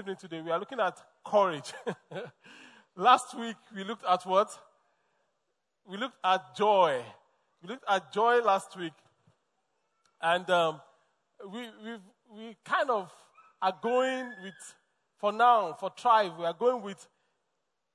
[0.00, 0.96] evening today, we are looking at
[1.26, 1.74] courage.
[2.96, 4.48] Last week, we looked at what?
[5.86, 7.02] We looked at joy.
[7.62, 8.94] We looked at joy last week.
[10.22, 10.80] And um,
[11.52, 11.96] we, we,
[12.34, 13.12] we kind of
[13.60, 14.74] are going with,
[15.18, 17.06] for now, for Thrive, we are going with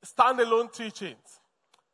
[0.06, 1.40] standalone teachings.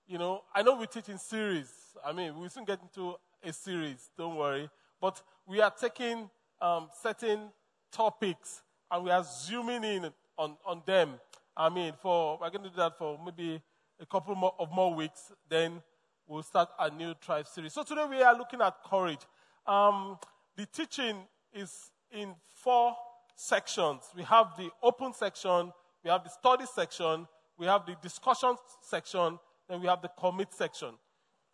[0.08, 1.72] You know, I know we teach in series.
[2.06, 4.70] I mean, we soon get into a series, don't worry.
[5.00, 7.50] But we are taking um, certain
[7.94, 11.14] topics and we are zooming in on, on them.
[11.56, 13.62] I mean, for we're going to do that for maybe
[14.00, 15.32] a couple more, of more weeks.
[15.50, 15.82] Then
[16.28, 17.74] we'll start a new Thrive series.
[17.74, 19.22] So today we are looking at courage.
[19.66, 20.18] Um,
[20.58, 21.18] the teaching
[21.54, 22.96] is in four
[23.36, 24.04] sections.
[24.16, 25.72] We have the open section,
[26.04, 27.28] we have the study section,
[27.58, 30.90] we have the discussion section, and we have the commit section.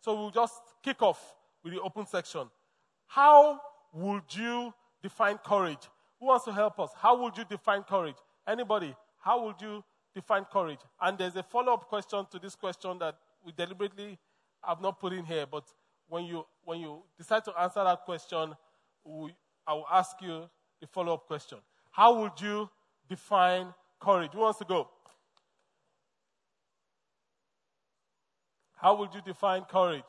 [0.00, 2.48] So we'll just kick off with the open section.
[3.06, 3.60] How
[3.92, 5.88] would you define courage?
[6.20, 6.90] Who wants to help us?
[6.96, 8.16] How would you define courage?
[8.46, 8.94] Anybody?
[9.20, 10.80] How would you define courage?
[11.00, 14.18] And there's a follow up question to this question that we deliberately
[14.62, 15.64] have not put in here, but
[16.08, 18.54] when you, when you decide to answer that question,
[19.04, 19.34] we,
[19.66, 20.44] I will ask you
[20.80, 21.58] the follow up question.
[21.90, 22.68] How would you
[23.08, 24.32] define courage?
[24.32, 24.88] Who wants to go?
[28.74, 30.04] How would you define courage?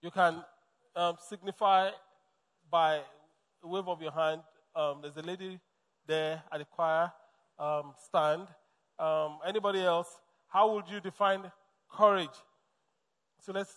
[0.00, 0.42] You can
[0.96, 1.90] um, signify
[2.70, 3.00] by
[3.68, 4.42] wave of your hand.
[4.74, 5.58] Um, there's a lady
[6.06, 7.12] there at the choir
[7.58, 8.46] um, stand.
[8.98, 10.08] Um, anybody else?
[10.48, 11.50] How would you define
[11.90, 12.36] courage?
[13.40, 13.72] So let's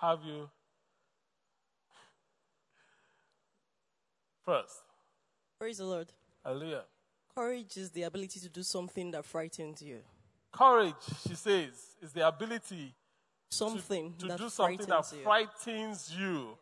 [0.00, 0.48] have you
[4.44, 4.82] first.
[5.58, 6.12] Praise the Lord.
[6.44, 6.84] Hallelujah.
[7.34, 9.98] Courage is the ability to do something that frightens you.
[10.52, 10.94] Courage,
[11.28, 12.94] she says, is the ability
[13.50, 15.22] Something to, to do something that you.
[15.22, 16.58] frightens you.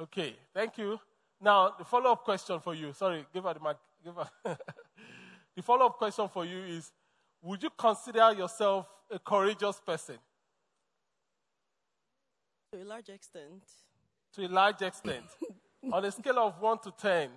[0.00, 0.98] Okay, thank you.
[1.42, 2.92] Now, the follow up question for you.
[2.92, 3.76] Sorry, give her the mic.
[4.04, 4.30] Give her.
[5.56, 6.92] the follow up question for you is
[7.42, 10.18] Would you consider yourself a courageous person?
[12.72, 13.62] to a large extent.
[14.34, 15.24] To a large extent.
[15.92, 17.28] On a scale of 1 to 10,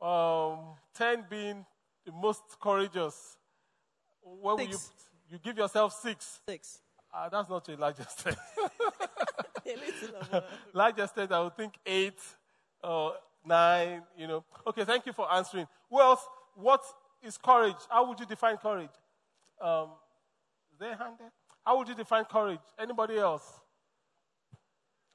[0.00, 0.58] um,
[0.94, 1.64] 10 being
[2.04, 3.36] the most courageous,
[4.20, 4.78] what will you,
[5.30, 6.40] you give yourself 6?
[6.46, 6.78] Six.
[7.12, 8.36] Uh, that's not to a large extent.
[9.66, 12.12] a little of large extent, I would think 8
[12.84, 13.14] or
[13.44, 14.44] 9, you know.
[14.66, 15.66] Okay, thank you for answering.
[15.90, 16.20] Who else?
[16.54, 16.82] What
[17.22, 17.76] is courage?
[17.88, 18.90] How would you define courage?
[19.60, 19.90] Um,
[20.72, 21.32] is there hand there?
[21.64, 22.60] How would you define courage?
[22.78, 23.44] Anybody else?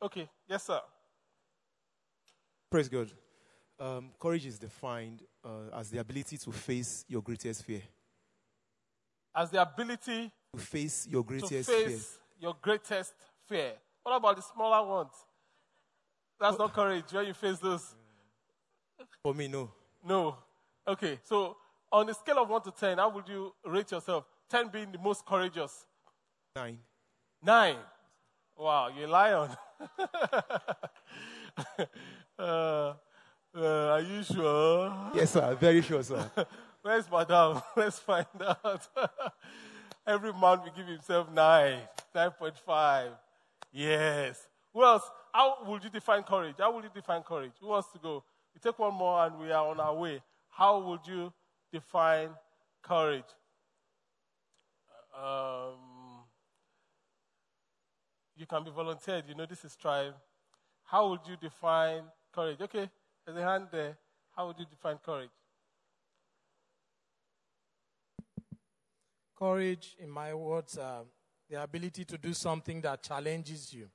[0.02, 0.80] Okay, yes, sir.
[2.70, 3.12] Praise God.
[3.80, 7.82] Um, courage is defined uh, as the ability to face your greatest fear.
[9.36, 11.98] As the ability To face your to greatest face fear.
[12.40, 13.14] your greatest
[13.48, 13.74] fear.
[14.04, 15.12] What about the smaller ones?
[16.40, 17.96] That's not courage when you face those.
[19.24, 19.72] For me, no.
[20.06, 20.38] No.
[20.88, 21.58] Okay, so
[21.92, 24.26] on a scale of 1 to 10, how would you rate yourself?
[24.50, 25.86] 10 being the most courageous.
[26.56, 26.80] Nine.
[27.44, 27.76] 9.
[28.58, 29.50] Wow, you're a lion.
[32.40, 32.94] uh, uh,
[33.56, 35.12] are you sure?
[35.14, 35.56] Yes, sir.
[35.60, 36.30] Very sure, sir.
[36.82, 37.62] Where's Madame?
[37.76, 38.88] Let's find out.
[40.06, 41.80] Every man will give himself 9,
[42.16, 43.10] 9.5.
[43.74, 44.48] Yes.
[44.74, 45.04] Who else?
[45.34, 46.56] How would you define courage?
[46.60, 47.54] How would you define courage?
[47.60, 48.24] Who wants to go?
[48.56, 50.22] We take one more and we are on our way.
[50.50, 51.34] How would you
[51.72, 52.30] define
[52.82, 53.26] courage?
[55.14, 56.24] Um,
[58.38, 59.26] you can be volunteered.
[59.28, 60.14] You know, this is tribe.
[60.86, 62.62] How would you define courage?
[62.62, 62.90] Okay,
[63.26, 63.98] there's a hand there.
[64.36, 65.30] How would you define courage?
[69.38, 71.04] Courage, in my words, uh,
[71.50, 73.90] the ability to do something that challenges you.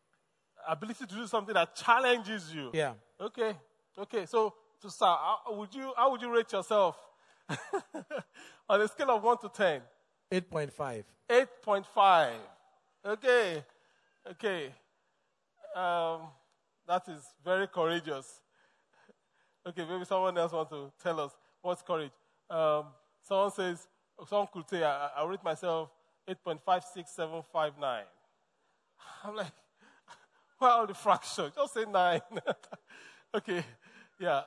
[0.69, 2.70] Ability to do something that challenges you.
[2.75, 2.93] Yeah.
[3.19, 3.55] Okay.
[4.00, 4.26] Okay.
[4.26, 6.97] So, to start, how would you how would you rate yourself
[8.69, 9.82] on a scale of one to ten?
[10.32, 11.05] 8.5.
[11.29, 12.35] Eight point five.
[13.05, 13.64] Okay.
[14.31, 14.73] Okay.
[15.75, 16.23] Um,
[16.87, 18.41] that is very courageous.
[19.67, 22.11] Okay, maybe someone else wants to tell us what's courage.
[22.49, 22.87] Um,
[23.23, 23.87] someone says,
[24.29, 25.91] someone could say, I, I rate myself
[26.29, 28.02] 8.56759.
[29.25, 29.52] I'm like,
[30.58, 31.52] where are the fractions?
[31.55, 32.20] Just say nine.
[33.35, 33.62] okay,
[34.20, 34.43] yeah.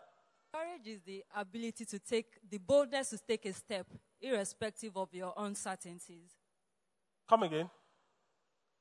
[0.53, 3.87] Courage is the ability to take the boldness to take a step,
[4.21, 6.29] irrespective of your uncertainties.
[7.27, 7.69] Come again.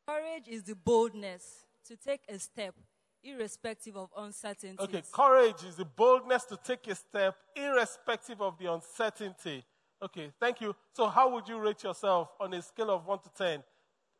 [0.06, 2.74] Courage is the boldness to take a step,
[3.24, 4.80] irrespective of uncertainties.
[4.80, 9.64] Okay, courage is the boldness to take a step irrespective of the uncertainty.
[10.02, 10.74] Okay, thank you.
[10.94, 13.62] So, how would you rate yourself on a scale of 1 to 10?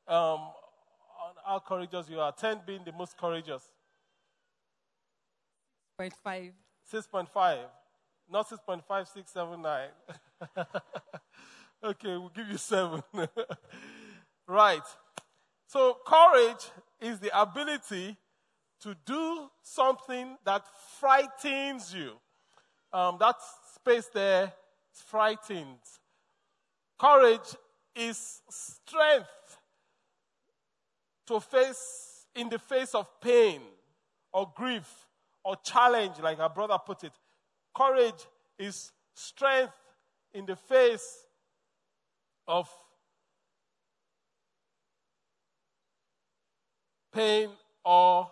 [0.07, 2.33] Um, on how courageous you are?
[2.33, 3.63] 10 being the most courageous.
[6.01, 6.53] 0.5.
[6.91, 7.59] 6.5.
[8.31, 9.89] Not 6.5, 6, 7, 9.
[11.85, 13.03] okay, we'll give you 7.
[14.49, 14.83] right.
[15.67, 16.71] So, courage
[17.01, 18.17] is the ability
[18.83, 20.65] to do something that
[20.99, 22.13] frightens you.
[22.93, 23.37] Um, that
[23.75, 24.53] space there
[24.93, 26.01] frightens.
[26.99, 27.57] Courage
[27.95, 29.59] is strength
[31.27, 33.61] to face in the face of pain
[34.33, 35.07] or grief
[35.45, 37.13] or challenge, like our brother put it.
[37.75, 38.27] Courage
[38.59, 39.73] is strength
[40.33, 41.27] in the face
[42.47, 42.69] of
[47.13, 47.51] pain
[47.85, 48.29] or,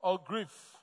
[0.00, 0.76] or grief.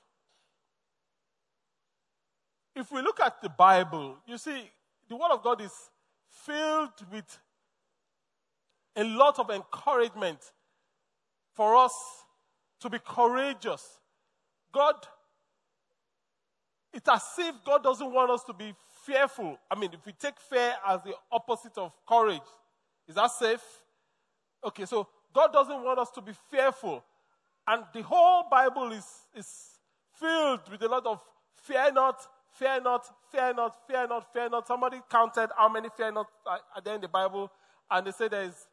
[2.74, 4.70] If we look at the Bible, you see,
[5.08, 5.72] the Word of God is
[6.28, 7.38] filled with
[8.96, 10.38] a lot of encouragement
[11.52, 11.92] for us
[12.80, 14.00] to be courageous.
[14.72, 14.94] God,
[16.94, 18.72] it's as if God doesn't want us to be
[19.04, 19.58] fearful.
[19.68, 22.40] I mean, if we take fear as the opposite of courage,
[23.08, 23.64] is that safe?
[24.64, 27.04] Okay, so God doesn't want us to be fearful.
[27.66, 29.04] And the whole Bible is,
[29.34, 29.70] is
[30.12, 31.20] filled with a lot of
[31.56, 34.68] fear not, fear not, fear not, fear not, fear not.
[34.68, 37.50] Somebody counted how many fear not are there in the Bible,
[37.90, 38.68] and they say there is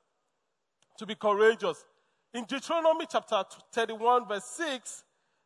[0.97, 1.85] To be courageous.
[2.33, 5.03] In Deuteronomy chapter 31, verse 6,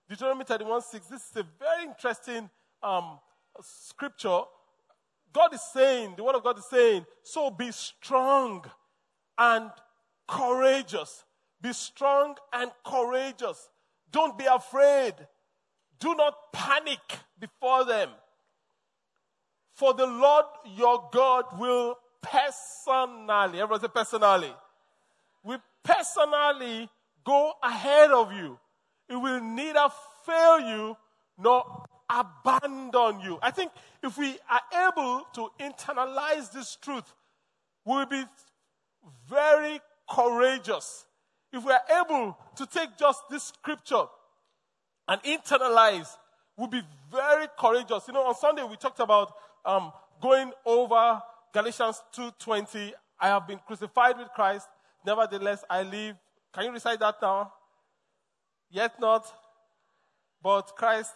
[0.10, 2.50] Deuteronomy 31, 6, this is a very interesting
[2.82, 3.20] um,
[3.62, 4.42] scripture.
[5.32, 8.66] God is saying, the word of God is saying, so be strong
[9.38, 9.70] and
[10.28, 11.24] courageous.
[11.62, 13.70] Be strong and courageous.
[14.12, 15.14] Don't be afraid.
[16.00, 17.00] Do not panic
[17.40, 18.10] before them.
[19.74, 20.46] For the Lord
[20.76, 24.54] your God will personally, everyone say personally,
[25.44, 26.90] will personally
[27.24, 28.58] go ahead of you.
[29.10, 29.88] It will neither
[30.26, 30.98] fail you
[31.38, 33.40] nor abandon you.
[33.42, 33.72] I think
[34.04, 37.14] if we are able to internalize this truth,
[37.86, 38.24] we'll be
[39.28, 39.80] very
[40.10, 41.06] courageous.
[41.52, 44.06] If we are able to take just this scripture
[45.08, 46.16] and internalize,
[46.56, 46.82] we'll be
[47.12, 48.08] very courageous.
[48.08, 49.34] You know, on Sunday we talked about
[49.66, 49.92] um,
[50.22, 51.22] going over
[51.54, 52.92] Galatians 2.20.
[53.20, 54.68] I have been crucified with Christ.
[55.06, 56.16] Nevertheless, I live.
[56.54, 57.52] Can you recite that now?
[58.72, 59.26] Yet not,
[60.44, 61.14] but Christ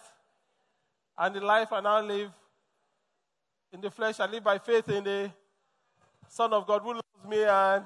[1.16, 2.30] and the life I now live
[3.72, 5.30] in the flesh, I live by faith in the
[6.28, 7.84] Son of God who loves me and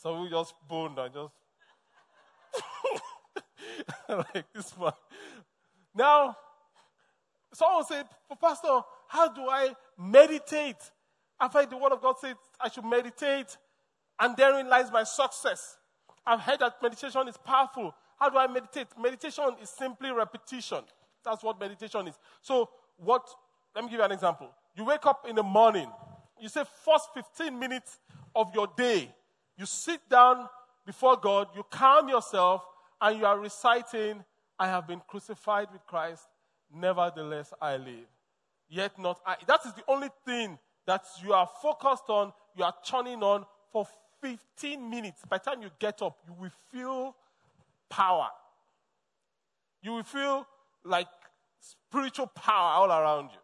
[0.00, 1.32] so we just boned and just
[4.08, 4.92] like this one.
[5.94, 6.36] Now,
[7.52, 8.02] someone say,
[8.40, 10.76] Pastor, how do I meditate?
[11.40, 13.56] I find the word of God says I should meditate,
[14.20, 15.76] and therein lies my success.
[16.24, 17.92] I've heard that meditation is powerful.
[18.20, 18.86] How do I meditate?
[19.00, 20.80] Meditation is simply repetition.
[21.24, 22.14] That's what meditation is.
[22.40, 22.68] So,
[22.98, 23.28] what,
[23.74, 24.50] let me give you an example.
[24.76, 25.90] You wake up in the morning,
[26.40, 27.98] you say, first 15 minutes
[28.36, 29.12] of your day,
[29.58, 30.48] you sit down
[30.86, 32.64] before God, you calm yourself,
[33.00, 34.24] and you are reciting,
[34.58, 36.22] I have been crucified with Christ,
[36.74, 38.06] nevertheless I live.
[38.68, 39.36] Yet not I.
[39.46, 43.86] That is the only thing that you are focused on, you are turning on for
[44.22, 45.22] 15 minutes.
[45.28, 47.14] By the time you get up, you will feel
[47.88, 48.28] power.
[49.82, 50.46] You will feel
[50.84, 51.08] like
[51.60, 53.38] spiritual power all around you.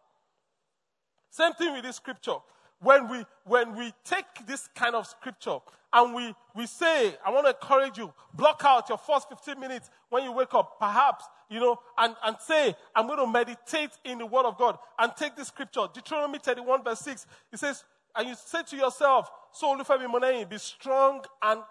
[1.29, 2.37] Same thing with this scripture.
[2.81, 5.57] When we, when we take this kind of scripture
[5.95, 9.89] and we, we say, I want to encourage you, block out your first 15 minutes
[10.09, 14.17] when you wake up, perhaps, you know, and, and say, I'm going to meditate in
[14.17, 17.25] the word of God and take this scripture, Deuteronomy 31 verse 6.
[17.53, 21.61] It says, and you say to yourself, so be strong and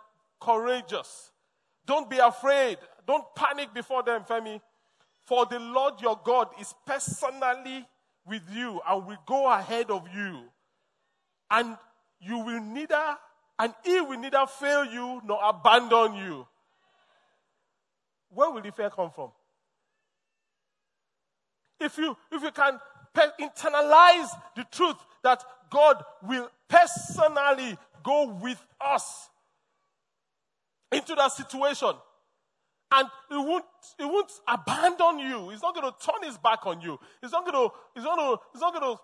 [0.40, 1.30] courageous.
[1.86, 2.78] Don't be afraid.
[3.06, 4.58] Don't panic before them, Femi.
[5.24, 7.86] For the Lord your God is personally
[8.26, 10.44] with you and will go ahead of you.
[11.50, 11.76] And
[12.20, 13.16] you will neither,
[13.58, 16.46] and he will neither fail you nor abandon you.
[18.30, 19.30] Where will the fear come from?
[21.80, 22.80] If you, if you can
[23.40, 29.28] internalize the truth that God will personally go with us
[30.92, 31.94] into that situation
[32.92, 33.64] And he won't,
[33.98, 35.50] he won't abandon you.
[35.50, 36.98] He's not going to turn his back on you.
[37.20, 39.00] He's not going to, he's not going to, he's not going to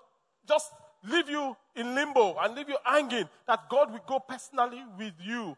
[0.46, 0.70] just
[1.08, 3.28] leave you in limbo and leave you hanging.
[3.46, 5.56] That God will go personally with you.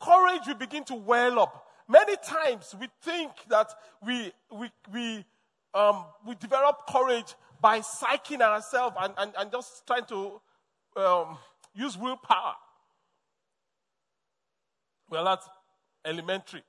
[0.00, 1.66] Courage will begin to well up.
[1.88, 3.70] Many times we think that
[4.04, 5.24] we, we, we,
[5.74, 10.40] um, we develop courage by psyching ourselves and, and, and just trying to
[10.96, 11.38] um,
[11.74, 12.54] use willpower.
[15.10, 15.48] Well, that's
[16.04, 16.62] elementary.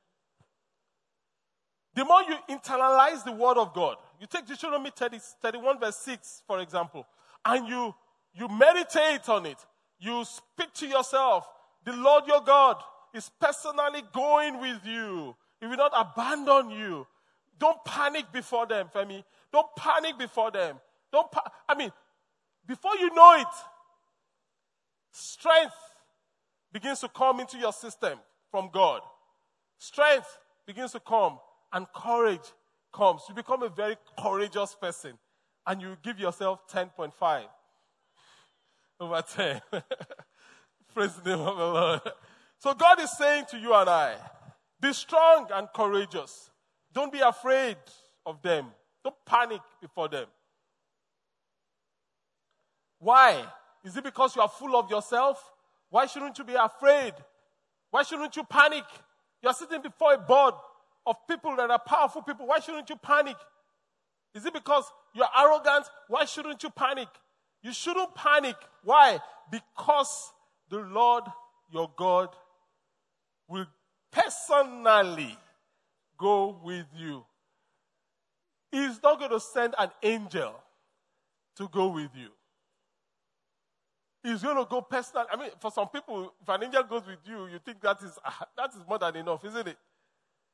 [1.95, 6.43] The more you internalize the word of God, you take Deuteronomy 30, 31 verse 6,
[6.45, 7.07] for example,
[7.45, 7.95] and you,
[8.35, 9.57] you meditate on it.
[9.99, 11.47] You speak to yourself.
[11.85, 12.77] The Lord your God
[13.13, 15.35] is personally going with you.
[15.61, 17.07] He will not abandon you.
[17.57, 19.23] Don't panic before them, Femi.
[19.53, 20.77] Don't panic before them.
[21.11, 21.91] Don't, pa- I mean,
[22.67, 23.47] before you know it,
[25.11, 25.75] strength
[26.73, 28.19] begins to come into your system
[28.51, 29.01] from God.
[29.77, 30.37] Strength
[30.67, 31.39] begins to come
[31.71, 32.51] and courage
[32.93, 33.21] comes.
[33.29, 35.13] You become a very courageous person
[35.65, 37.45] and you give yourself 10.5
[38.99, 39.61] over 10.
[40.93, 42.01] Praise the name of the Lord.
[42.59, 44.15] So God is saying to you and I,
[44.79, 46.49] be strong and courageous.
[46.93, 47.77] Don't be afraid
[48.25, 48.67] of them.
[49.03, 50.25] Don't panic before them.
[52.99, 53.45] Why?
[53.83, 55.43] Is it because you are full of yourself?
[55.89, 57.13] Why shouldn't you be afraid?
[57.91, 58.83] Why shouldn't you panic?
[59.43, 60.55] You're sitting before a board
[61.05, 62.47] of people that are powerful people.
[62.47, 63.35] Why shouldn't you panic?
[64.33, 65.85] Is it because you're arrogant?
[66.07, 67.07] Why shouldn't you panic?
[67.65, 68.55] You shouldn't panic.
[68.83, 69.19] Why?
[69.49, 70.31] Because
[70.69, 71.23] the Lord
[71.73, 72.29] your God
[73.47, 73.65] will
[74.11, 75.35] personally
[76.15, 77.25] go with you.
[78.71, 80.53] He's not going to send an angel
[81.57, 82.27] to go with you.
[84.21, 85.25] He's going to go personally.
[85.33, 88.11] I mean, for some people, if an angel goes with you, you think that is,
[88.23, 89.77] ah, that is more than enough, isn't it?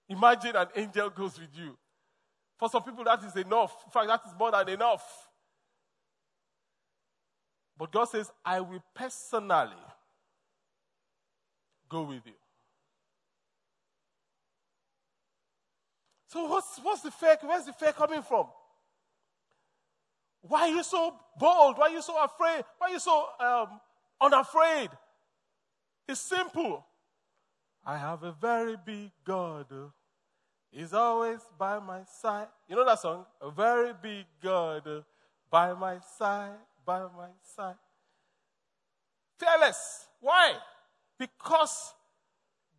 [0.08, 1.77] Imagine an angel goes with you.
[2.58, 3.75] For some people, that is enough.
[3.86, 5.27] In fact, that is more than enough.
[7.82, 9.74] But God says, I will personally
[11.90, 12.34] go with you.
[16.28, 17.38] So what's, what's the fear?
[17.42, 18.46] Where's the fear coming from?
[20.44, 21.80] Why are you so bold?
[21.80, 22.64] Why are you so afraid?
[22.78, 23.82] Why are you so um,
[24.22, 24.92] unafraid?
[26.08, 26.86] It's simple.
[27.84, 29.66] I have a very big God.
[30.70, 32.46] He's always by my side.
[32.70, 33.26] You know that song?
[33.42, 35.04] A very big God
[35.50, 36.60] by my side,
[36.92, 37.76] by my side.
[39.40, 40.08] Fearless.
[40.20, 40.54] Why?
[41.18, 41.94] Because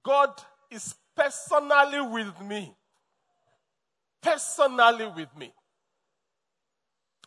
[0.03, 0.31] God
[0.71, 2.75] is personally with me.
[4.21, 5.53] Personally with me.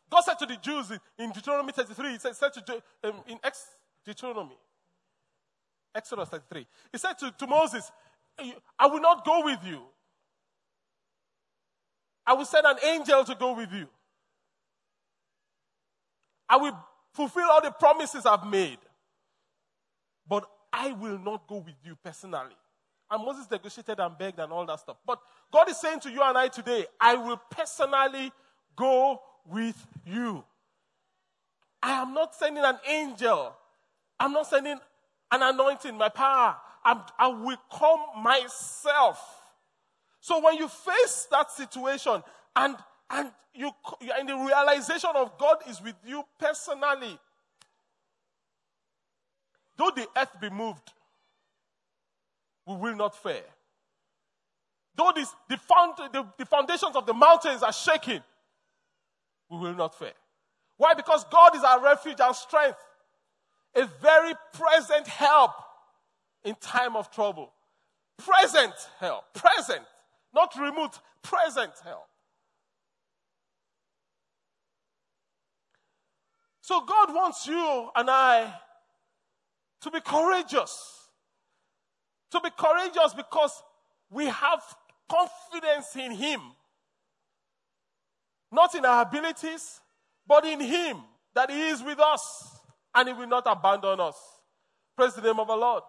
[0.09, 3.65] God said to the Jews in, Deuteronomy 33, He said, said to, um, in Ex,
[4.05, 4.55] Deuteronomy,
[5.93, 7.91] Exodus 33, He said to, to Moses,
[8.77, 9.81] I will not go with you.
[12.27, 13.87] I will send an angel to go with you.
[16.55, 16.77] I will
[17.11, 18.77] fulfill all the promises I've made.
[20.25, 22.55] But I will not go with you personally.
[23.11, 24.95] And Moses negotiated and begged and all that stuff.
[25.05, 25.19] But
[25.51, 28.31] God is saying to you and I today, I will personally
[28.73, 30.45] go with you.
[31.83, 33.53] I am not sending an angel.
[34.17, 34.79] I'm not sending
[35.31, 36.55] an anointing, my power.
[36.85, 39.21] I'm, I will come myself.
[40.21, 42.23] So when you face that situation
[42.55, 42.77] and,
[43.09, 43.71] and you,
[44.01, 47.17] you're in the realization of God is with you personally,
[49.77, 50.91] though the earth be moved,
[52.65, 53.43] we will not fear.
[54.95, 58.21] Though this, the, found, the, the foundations of the mountains are shaking,
[59.49, 60.13] we will not fear.
[60.77, 60.93] Why?
[60.93, 62.77] Because God is our refuge and strength,
[63.75, 65.51] a very present help
[66.43, 67.51] in time of trouble.
[68.17, 69.25] Present help.
[69.33, 69.81] Present.
[70.33, 70.99] Not remote.
[71.21, 72.07] Present help.
[76.65, 78.51] So God wants you and I
[79.81, 81.09] to be courageous.
[82.31, 83.61] To be courageous because
[84.09, 84.63] we have
[85.07, 86.41] confidence in Him.
[88.51, 89.79] Not in our abilities,
[90.25, 90.97] but in Him
[91.35, 92.59] that He is with us
[92.95, 94.17] and He will not abandon us.
[94.97, 95.83] Praise the name of the Lord.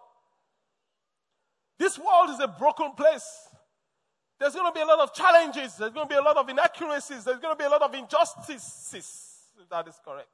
[1.79, 3.27] This world is a broken place.
[4.39, 5.75] There's going to be a lot of challenges.
[5.75, 7.23] There's going to be a lot of inaccuracies.
[7.23, 10.29] There's going to be a lot of injustices, if that is correct.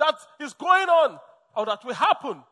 [0.00, 1.20] That is going on
[1.54, 2.42] or that will happen.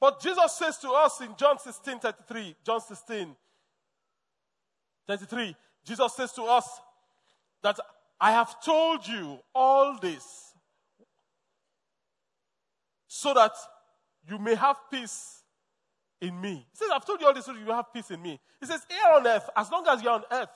[0.00, 3.34] But Jesus says to us in John 16 33, John 16
[5.06, 5.56] 33,
[5.86, 6.68] Jesus says to us
[7.62, 7.78] that
[8.20, 10.52] I have told you all this
[13.06, 13.52] so that
[14.28, 15.42] you may have peace
[16.20, 16.66] in me.
[16.72, 18.40] He says, I've told you all this so you have peace in me.
[18.60, 20.48] He says, here on earth, as long as you're on earth,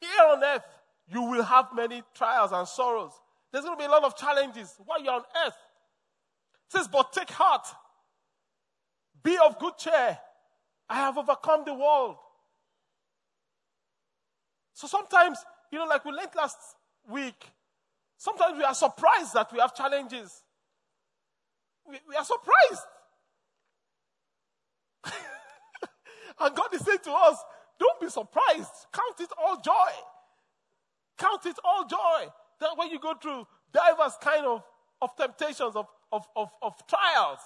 [0.00, 0.64] here on earth,
[1.06, 3.12] you will have many trials and sorrows.
[3.52, 5.54] There's going to be a lot of challenges while you're on earth.
[6.70, 7.66] He says, but take heart.
[9.22, 10.18] Be of good cheer.
[10.88, 12.16] I have overcome the world.
[14.74, 15.38] So sometimes,
[15.72, 16.56] you know, like we learned last
[17.10, 17.50] week,
[18.16, 20.42] sometimes we are surprised that we have challenges.
[21.88, 22.86] We, we are surprised.
[26.40, 27.42] and God is saying to us,
[27.78, 28.70] don't be surprised.
[28.92, 29.90] Count it all joy.
[31.16, 32.30] Count it all joy.
[32.60, 34.62] That when you go through diverse kind of,
[35.00, 37.38] of temptations, of, of, of, of trials,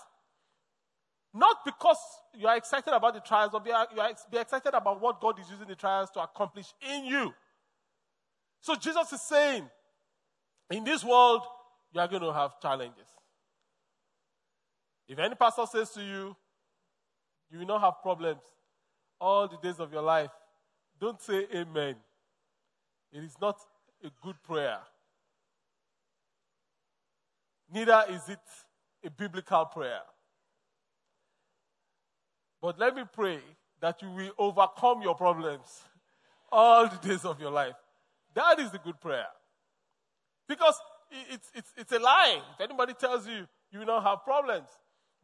[1.34, 1.98] not because
[2.38, 5.38] you are excited about the trials, but be, you are, be excited about what God
[5.40, 7.32] is using the trials to accomplish in you.
[8.60, 9.68] So Jesus is saying,
[10.70, 11.42] in this world,
[11.92, 13.08] you are going to have challenges.
[15.08, 16.36] If any pastor says to you,
[17.50, 18.40] you will not have problems
[19.20, 20.30] all the days of your life,
[21.00, 21.96] don't say amen.
[23.12, 23.56] It is not
[24.04, 24.78] a good prayer.
[27.72, 28.38] Neither is it
[29.04, 30.00] a biblical prayer.
[32.60, 33.40] But let me pray
[33.80, 35.82] that you will overcome your problems
[36.50, 37.74] all the days of your life.
[38.34, 39.26] That is the good prayer.
[40.48, 40.78] Because
[41.30, 42.40] it's, it's, it's a lie.
[42.54, 44.68] If anybody tells you you will not have problems,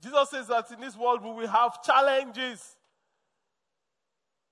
[0.02, 2.76] Jesus says that in this world we will have challenges.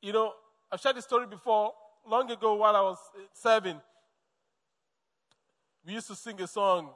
[0.03, 0.33] You know,
[0.71, 1.73] I've shared this story before,
[2.09, 3.81] long ago while I was uh, serving.
[5.85, 6.91] We used to sing a song,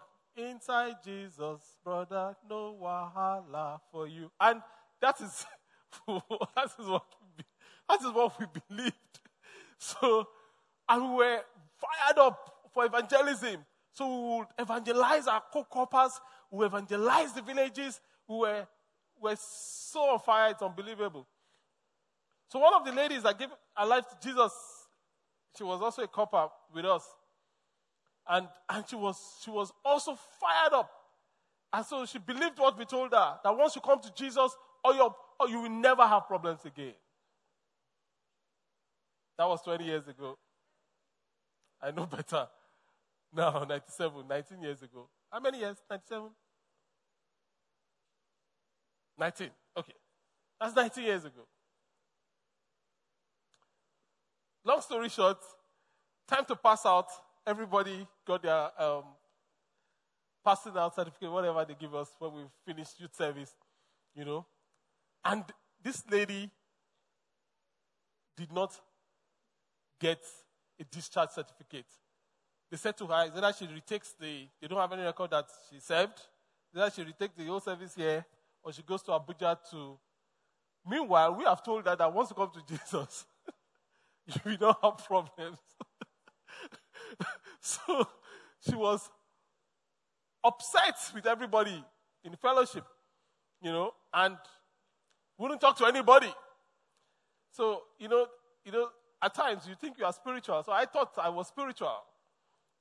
[0.49, 4.30] Inside Jesus, brother, no wahala for you.
[4.40, 4.62] And
[5.00, 5.44] that is
[6.06, 7.04] that is what
[7.37, 7.44] we,
[7.88, 8.94] that is what we believed.
[9.76, 10.28] So,
[10.88, 11.40] and we were
[11.76, 13.64] fired up for evangelism.
[13.92, 16.20] So we would evangelize our co-corpers,
[16.50, 18.00] we evangelize the villages.
[18.28, 18.66] We were,
[19.20, 21.26] we were so on fire, it's unbelievable.
[22.49, 24.52] So one of the ladies that gave her life to Jesus,
[25.56, 27.04] she was also a corper with us.
[28.30, 30.90] And, and she, was, she was also fired up.
[31.73, 34.95] And so she believed what we told her that once you come to Jesus, all
[34.95, 36.93] your or you will never have problems again.
[39.38, 40.36] That was 20 years ago.
[41.82, 42.47] I know better.
[43.32, 45.08] Now, 97, 19 years ago.
[45.30, 45.76] How many years?
[45.88, 46.30] 97?
[49.16, 49.50] 19.
[49.76, 49.93] Okay.
[50.60, 51.47] That's 19 years ago.
[54.64, 55.38] Long story short,
[56.26, 57.06] time to pass out.
[57.47, 59.05] Everybody got their um,
[60.45, 63.55] passing out certificate, whatever they give us when we finish youth service,
[64.15, 64.47] you know.
[65.25, 65.45] And
[65.83, 66.50] this lady
[68.37, 68.73] did not
[70.00, 70.21] get
[70.81, 71.87] a discharge certificate.
[72.71, 75.81] They said to her, either she retakes the, they don't have any record that she
[75.81, 76.21] served,
[76.75, 78.25] either she retakes the whole service here,
[78.63, 79.99] or she goes to Abuja to.
[80.89, 83.26] Meanwhile, we have told her that once you come to Jesus,
[84.47, 85.59] you don't have problems.
[87.60, 88.06] so
[88.68, 89.10] she was
[90.44, 91.84] upset with everybody
[92.25, 92.84] in fellowship,
[93.62, 94.36] you know, and
[95.38, 96.32] wouldn't talk to anybody.
[97.52, 98.26] So, you know,
[98.64, 98.88] you know,
[99.23, 100.62] at times you think you are spiritual.
[100.62, 101.96] So I thought I was spiritual.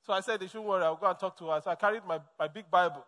[0.02, 1.60] So I said, they shouldn't worry, I'll go and talk to her.
[1.62, 3.04] So I carried my, my big Bible.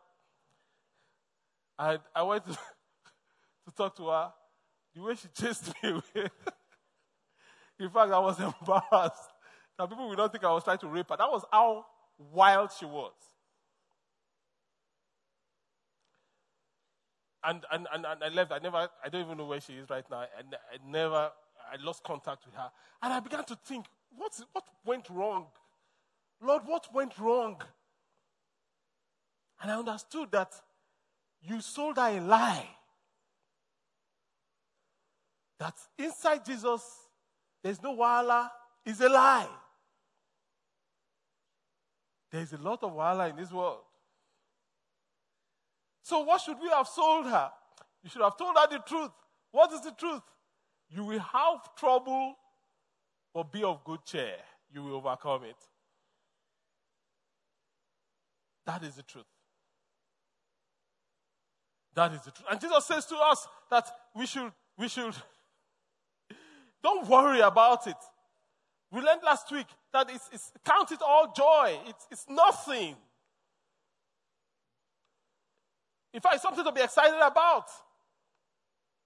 [1.78, 2.52] And I went to,
[3.66, 4.32] to talk to her.
[4.94, 6.28] The way she chased me away.
[7.80, 9.32] In fact, I was embarrassed.
[9.83, 11.16] Now people will not think I was trying to rape her.
[11.16, 11.87] That was how
[12.33, 13.12] wild she was.
[17.45, 18.53] and, and, and, and I left.
[18.53, 20.25] I never, I don't even know where she is right now.
[20.38, 21.31] And I never,
[21.73, 22.71] I lost contact with her.
[23.03, 25.47] And I began to think, what, what went wrong?
[26.40, 27.61] Lord, what went wrong?
[29.61, 30.53] And I understood that
[31.42, 32.68] you sold her a lie.
[35.59, 36.83] That inside Jesus,
[37.62, 38.51] there's no wahala,
[38.85, 39.49] is a lie.
[42.33, 43.83] There's a lot of wahala in this world.
[46.03, 47.51] So, what should we have sold her?
[48.03, 49.11] You should have told her the truth.
[49.53, 50.23] What is the truth?
[50.88, 52.35] You will have trouble,
[53.35, 54.37] but be of good cheer.
[54.73, 55.57] You will overcome it.
[58.64, 59.27] That is the truth.
[61.95, 62.47] That is the truth.
[62.51, 65.14] And Jesus says to us that we should, we should,
[66.83, 67.97] don't worry about it.
[68.90, 71.78] We learned last week that it's, it's count it all joy.
[71.87, 72.96] It's, it's nothing.
[76.14, 77.66] In fact, it's something to be excited about.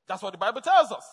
[0.08, 1.04] That's what the Bible tells us.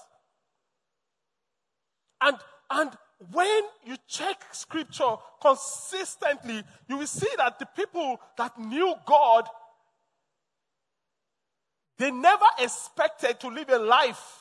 [2.22, 2.38] And,
[2.70, 2.92] and
[3.32, 9.48] when you check scripture consistently, you will see that the people that knew God,
[11.98, 14.40] they never expected to live a life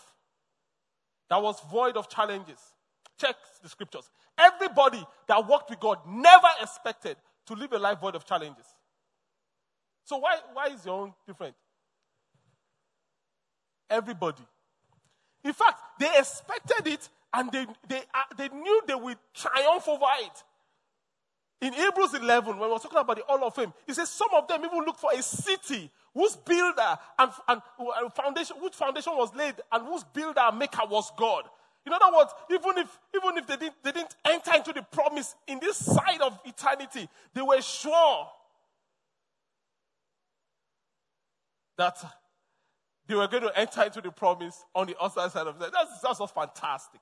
[1.29, 2.59] that was void of challenges.
[3.19, 4.11] Check the scriptures.
[4.39, 7.17] Everybody that walked with God never expected
[7.47, 8.67] to live a life void of challenges.
[10.05, 11.55] So why, why is your own different?
[13.89, 14.43] Everybody.
[15.45, 20.05] In fact, they expected it and they, they, uh, they knew they would triumph over
[20.21, 20.45] it.
[21.61, 24.29] In Hebrews 11, when we were talking about the Hall of Fame, he says some
[24.35, 29.13] of them even looked for a city whose builder and, and, and foundation, whose foundation
[29.17, 31.45] was laid and whose builder and maker was God.
[31.85, 35.35] In other words, even if, even if they, didn't, they didn't enter into the promise
[35.49, 38.29] in this side of eternity, they were sure
[41.77, 41.97] that
[43.09, 45.73] they were going to enter into the promise on the other side of that.
[45.73, 47.01] That's, that's just fantastic.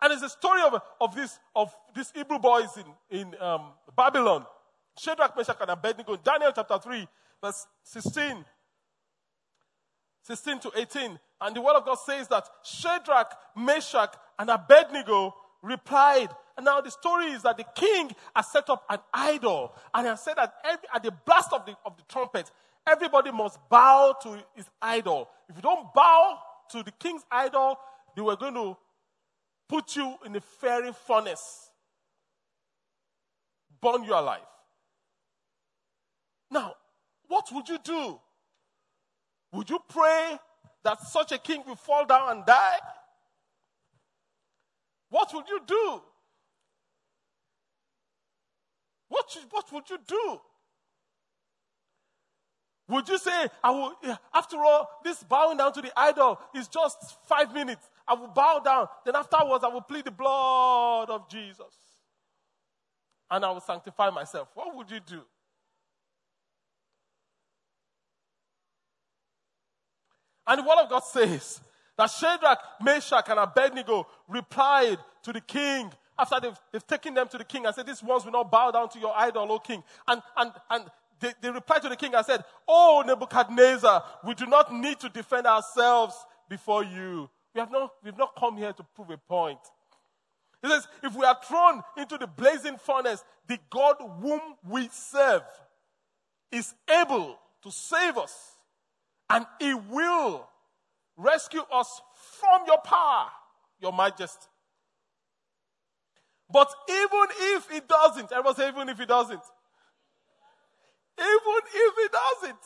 [0.00, 2.68] And it's a story of, of, this, of these Hebrew boys
[3.10, 4.44] in, in um, Babylon.
[4.98, 6.16] Shadrach, Meshach, and Abednego.
[6.16, 7.08] Daniel chapter 3,
[7.42, 8.44] verse 16.
[10.28, 11.18] 16 to 18.
[11.40, 16.28] And the word of God says that Shadrach, Meshach, and Abednego replied.
[16.54, 19.72] And now the story is that the king has set up an idol.
[19.94, 22.50] And he has said that every, at the blast of the, of the trumpet,
[22.86, 25.30] everybody must bow to his idol.
[25.48, 26.38] If you don't bow
[26.72, 27.78] to the king's idol,
[28.14, 28.76] they were going to
[29.66, 31.70] put you in a fiery furnace,
[33.80, 34.40] burn you alive.
[36.50, 36.74] Now,
[37.28, 38.20] what would you do?
[39.52, 40.38] Would you pray
[40.84, 42.78] that such a king will fall down and die?
[45.10, 46.02] What would you do?
[49.08, 50.40] What, what would you do?
[52.88, 53.94] Would you say, I will,
[54.32, 57.88] after all, this bowing down to the idol is just five minutes.
[58.06, 58.88] I will bow down.
[59.04, 61.74] Then afterwards, I will plead the blood of Jesus.
[63.30, 64.48] And I will sanctify myself.
[64.54, 65.20] What would you do?
[70.48, 71.60] And the word of God says
[71.96, 77.38] that Shadrach, Meshach, and Abednego replied to the king after they've, they've taken them to
[77.38, 79.84] the king and said, These ones will not bow down to your idol, O king.
[80.08, 80.84] And, and, and
[81.20, 85.08] they, they replied to the king and said, Oh, Nebuchadnezzar, we do not need to
[85.08, 86.16] defend ourselves
[86.48, 87.28] before you.
[87.54, 89.60] We have not, we've not come here to prove a point.
[90.62, 95.42] He says, if we are thrown into the blazing furnace, the God whom we serve
[96.50, 98.57] is able to save us,
[99.30, 100.48] and he will
[101.16, 102.00] rescue us
[102.40, 103.26] from your power,
[103.80, 104.46] your majesty.
[106.50, 109.42] But even if he doesn't, everyone say, even if he doesn't,
[111.18, 112.58] even if he doesn't.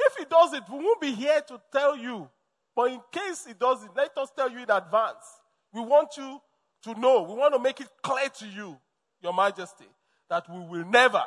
[0.00, 2.28] If he doesn't, we won't be here to tell you.
[2.74, 5.24] But in case it, let us tell you in advance.
[5.72, 6.40] We want you
[6.84, 7.22] to know.
[7.22, 8.78] We want to make it clear to you,
[9.20, 9.88] Your Majesty,
[10.30, 11.22] that we will never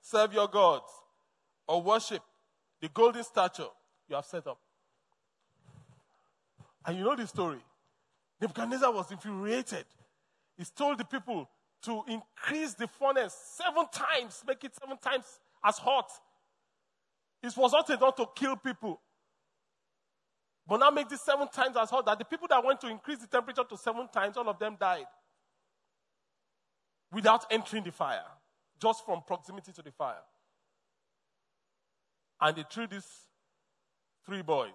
[0.00, 0.86] serve your gods
[1.66, 2.22] or worship
[2.82, 3.62] the golden statue
[4.08, 4.58] you have set up.
[6.84, 7.60] And you know the story.
[8.40, 9.86] Nebuchadnezzar was infuriated.
[10.58, 11.48] He told the people
[11.84, 15.24] to increase the furnace seven times, make it seven times
[15.64, 16.10] as hot.
[17.40, 19.00] It was not enough to kill people.
[20.66, 23.18] But now make this seven times as hot that the people that went to increase
[23.18, 25.06] the temperature to seven times, all of them died.
[27.12, 28.24] Without entering the fire.
[28.80, 30.22] Just from proximity to the fire.
[32.42, 33.06] And they threw these
[34.26, 34.70] three boys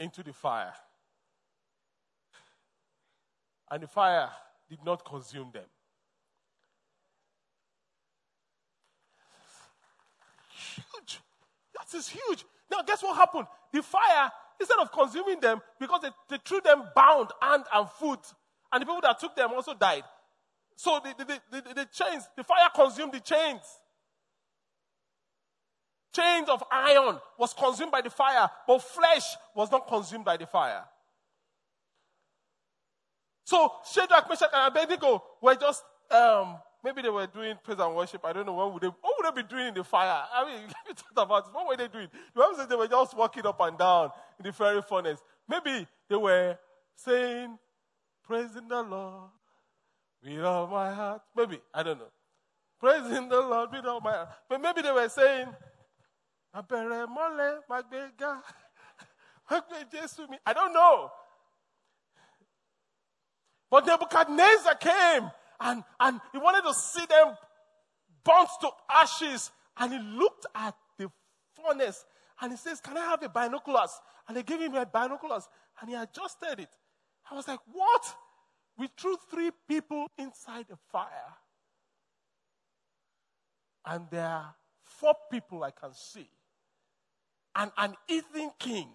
[0.00, 0.74] into the fire.
[3.70, 4.28] And the fire
[4.68, 5.62] did not consume them.
[10.74, 11.20] Huge.
[11.76, 12.44] That is huge.
[12.68, 13.46] Now, guess what happened?
[13.72, 18.26] The fire, instead of consuming them, because they, they threw them bound hand and foot,
[18.72, 20.02] and the people that took them also died.
[20.74, 23.60] So the, the, the, the, chains, the fire consumed the chains.
[26.12, 30.46] Chains of iron was consumed by the fire, but flesh was not consumed by the
[30.46, 30.84] fire.
[33.44, 38.24] So Shadrach, Meshach, and Abednego were just, um, maybe they were doing praise and worship.
[38.24, 38.52] I don't know.
[38.52, 40.24] What would they, what would they be doing in the fire?
[40.32, 41.54] I mean, you about it.
[41.54, 42.08] What were they doing?
[42.34, 45.20] The Bible says they were just walking up and down in the fiery furnace.
[45.48, 46.58] Maybe they were
[46.94, 47.58] saying,
[48.24, 49.30] praising the Lord
[50.24, 51.22] with all my heart.
[51.36, 52.10] Maybe, I don't know.
[52.78, 54.28] Praising the Lord with all my heart.
[54.48, 55.48] But maybe they were saying,
[56.54, 58.42] Magbega.
[60.46, 61.10] I don't know.
[63.70, 67.34] But Nebuchadnezzar came and, and he wanted to see them
[68.22, 69.50] burnt to ashes.
[69.78, 71.10] And he looked at the
[71.56, 72.04] furnace
[72.40, 73.98] and he says, Can I have a binoculars?
[74.28, 75.48] And they gave him a binoculars
[75.80, 76.68] and he adjusted it.
[77.30, 78.14] I was like, What?
[78.76, 81.36] We threw three people inside the fire.
[83.86, 86.28] And there are four people I can see.
[87.54, 88.88] And an eating king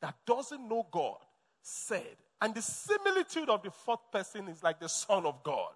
[0.00, 1.18] that doesn't know God,
[1.62, 2.16] said.
[2.40, 5.72] And the similitude of the fourth person is like the Son of God.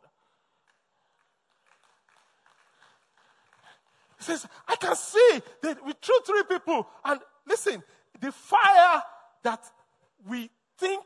[4.19, 6.89] He says, I can see that we threw three people.
[7.05, 7.83] And listen,
[8.21, 9.03] the fire
[9.43, 9.65] that
[10.29, 11.03] we think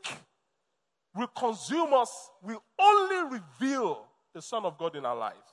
[1.15, 5.50] will consume us will only reveal the Son of God in our lives.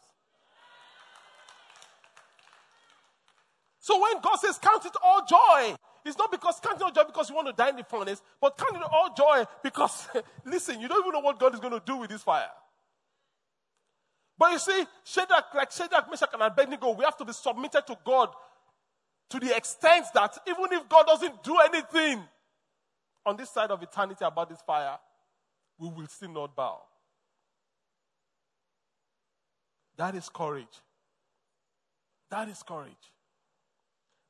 [3.88, 5.74] So when God says, Count it all joy,
[6.04, 8.20] it's not because count it all joy because you want to die in the furnace,
[8.38, 10.08] but count it all joy because,
[10.44, 12.50] listen, you don't even know what God is going to do with this fire.
[14.36, 17.96] But you see, Shadrach, like Shadrach, Meshach, and Abednego, we have to be submitted to
[18.04, 18.28] God
[19.30, 22.22] to the extent that even if God doesn't do anything
[23.24, 24.98] on this side of eternity about this fire,
[25.78, 26.82] we will still not bow.
[29.96, 30.66] That is courage.
[32.30, 32.92] That is courage.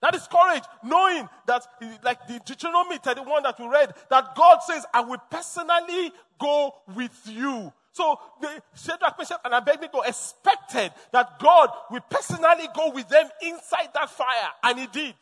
[0.01, 1.67] That is courage, knowing that,
[2.05, 7.21] like the Deuteronomy 31 that we read, that God says, I will personally go with
[7.27, 7.73] you.
[7.93, 13.89] So the Shadrach, Meshach, and Abednego expected that God will personally go with them inside
[13.95, 15.15] that fire, and He did,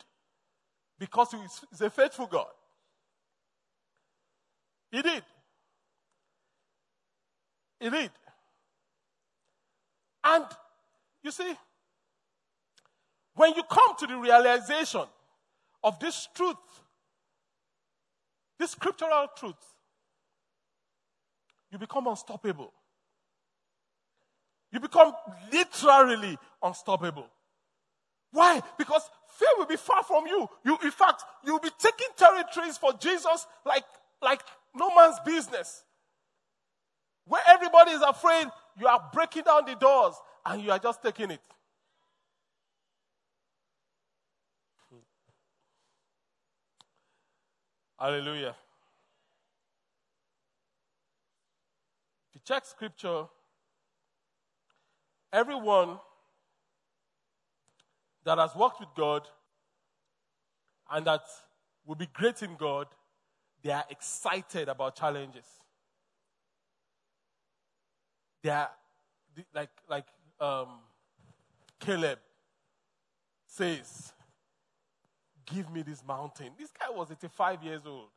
[0.99, 1.39] because He
[1.71, 2.45] is a faithful God.
[4.91, 5.23] He did.
[7.79, 8.11] He did.
[10.23, 10.45] And
[11.23, 11.51] you see,
[13.37, 15.03] when you come to the realization
[15.83, 16.57] of this truth,
[18.59, 19.53] this scriptural truth,
[21.71, 22.73] you become unstoppable.
[24.71, 25.13] You become
[25.51, 27.27] literally unstoppable.
[28.31, 28.61] Why?
[28.77, 29.03] Because
[29.37, 30.49] fear will be far from you.
[30.65, 33.85] You, in fact, you'll be taking territories for Jesus like,
[34.21, 34.41] like
[34.75, 35.83] no man's business.
[37.25, 38.47] Where everybody is afraid,
[38.79, 41.41] you are breaking down the doors and you are just taking it.
[47.99, 48.55] Hallelujah.
[52.29, 53.25] If you check scripture,
[55.33, 55.99] everyone
[58.23, 59.27] that has worked with God
[60.91, 61.21] and that
[61.85, 62.87] will be great in God,
[63.63, 65.45] they are excited about challenges.
[68.43, 68.69] They are
[69.53, 70.05] like like
[70.39, 70.67] um,
[71.79, 72.19] Caleb
[73.47, 74.13] says,
[75.53, 76.51] Give me this mountain.
[76.57, 78.09] This guy was 85 years old.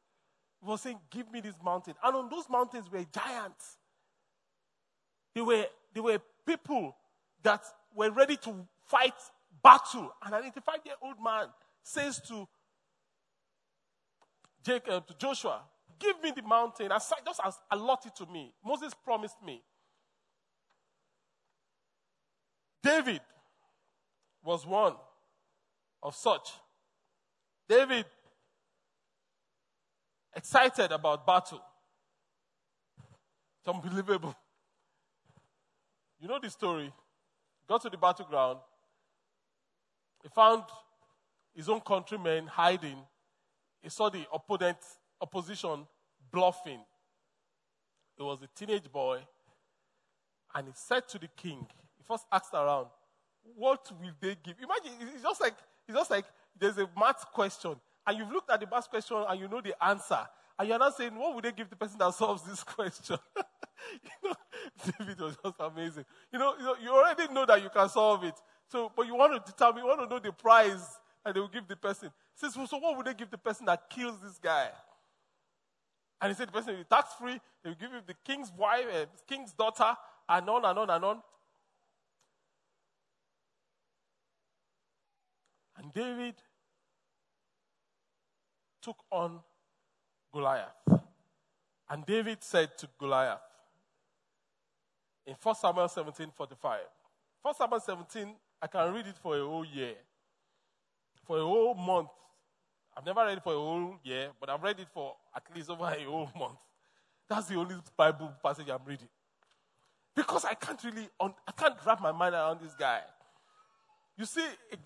[0.61, 1.95] He was saying, Give me this mountain.
[2.03, 3.77] And on those mountains were giants.
[5.35, 5.65] They were,
[5.95, 6.97] they were people
[7.43, 7.63] that
[7.95, 9.15] were ready to fight
[9.63, 10.13] battle.
[10.25, 11.47] And an 85 year old man
[11.83, 12.49] says to
[14.65, 15.63] Jacob, uh, to Joshua,
[15.99, 16.89] Give me the mountain.
[16.89, 18.55] Just as allot it to me.
[18.65, 19.63] Moses promised me.
[22.83, 23.21] David
[24.43, 24.95] was one
[26.03, 26.53] of such.
[27.71, 28.05] David,
[30.35, 31.63] excited about battle.
[33.61, 34.35] It's unbelievable.
[36.21, 36.93] You know the story.
[37.69, 38.59] Got to the battleground.
[40.25, 40.65] He found
[41.55, 42.97] his own countrymen hiding.
[43.83, 44.79] He saw the opponent,
[45.21, 45.87] opposition
[46.33, 46.81] bluffing.
[48.19, 49.21] It was a teenage boy.
[50.57, 51.65] And he said to the king,
[51.97, 52.89] he first asked around,
[53.55, 54.57] what will they give?
[54.61, 55.55] Imagine, it's just like,
[55.87, 56.25] it's just like
[56.59, 59.75] there's a math question, and you've looked at the math question and you know the
[59.85, 60.27] answer,
[60.59, 63.17] and you're not saying, what would they give the person that solves this question?
[64.03, 64.35] you know,
[64.99, 66.05] David was just amazing.
[66.33, 68.35] You know, you know, you already know that you can solve it.
[68.71, 70.87] So, but you want to determine, you want to know the prize
[71.25, 72.11] that they will give the person.
[72.35, 74.69] Says, so what would they give the person that kills this guy?
[76.21, 77.41] And he said the person will be tax free.
[77.63, 79.97] They will give him the king's wife, uh, king's daughter,
[80.29, 81.23] and on and on and on.
[85.93, 86.35] David
[88.83, 89.41] took on
[90.33, 91.01] Goliath.
[91.89, 93.41] And David said to Goliath
[95.27, 96.81] in 1 Samuel 17 45,
[97.43, 99.95] 1 Samuel 17, I can read it for a whole year,
[101.25, 102.09] for a whole month.
[102.97, 105.71] I've never read it for a whole year, but I've read it for at least
[105.71, 106.59] over a whole month.
[107.29, 109.09] That's the only Bible passage I'm reading.
[110.15, 113.01] Because I can't really, I can't wrap my mind around this guy.
[114.21, 114.45] You see,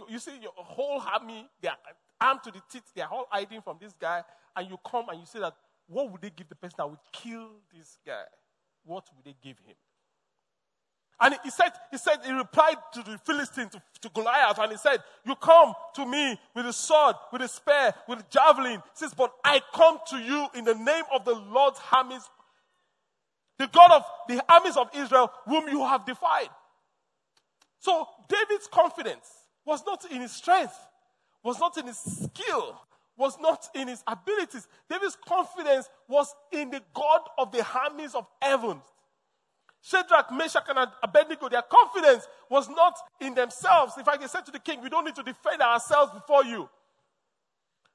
[0.08, 1.76] you see your whole army, they are
[2.20, 4.22] armed to the teeth, they are all hiding from this guy,
[4.54, 5.54] and you come and you say that,
[5.88, 8.22] what would they give the person that would kill this guy?
[8.84, 9.74] What would they give him?
[11.20, 14.78] And he said, he said, he replied to the Philistine, to, to Goliath, and he
[14.78, 18.74] said, You come to me with a sword, with a spear, with a javelin.
[18.74, 22.22] He says, But I come to you in the name of the Lord's armies,
[23.58, 26.50] the God of the armies of Israel, whom you have defied.
[27.84, 29.30] So David's confidence
[29.64, 30.76] was not in his strength,
[31.42, 32.80] was not in his skill,
[33.16, 34.66] was not in his abilities.
[34.88, 38.80] David's confidence was in the God of the armies of heaven.
[39.82, 43.92] Shadrach, Meshach, and Abednego, their confidence was not in themselves.
[43.98, 46.68] In fact, they said to the king, We don't need to defend ourselves before you.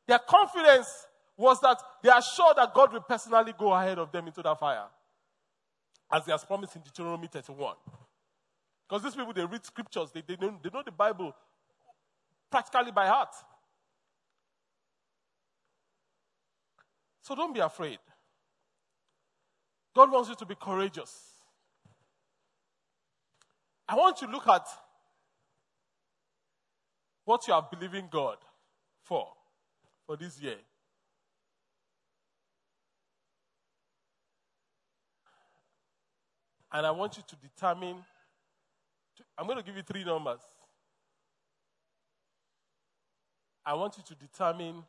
[0.08, 0.88] Their confidence
[1.36, 4.60] was that they are sure that God will personally go ahead of them into that
[4.60, 4.86] fire,
[6.12, 7.76] as he has promised in Deuteronomy 31.
[8.90, 11.36] Because these people, they read scriptures, they, they, know, they know the Bible
[12.50, 13.36] practically by heart.
[17.22, 18.00] So don't be afraid.
[19.96, 21.30] God wants you to be courageous.
[23.88, 24.66] I want you to look at
[27.26, 28.38] what you are believing God
[29.04, 29.28] for
[30.08, 30.58] for this year.
[36.72, 37.98] And I want you to determine,
[39.40, 40.42] I'm going to give you three numbers.
[43.66, 44.84] I want you to determine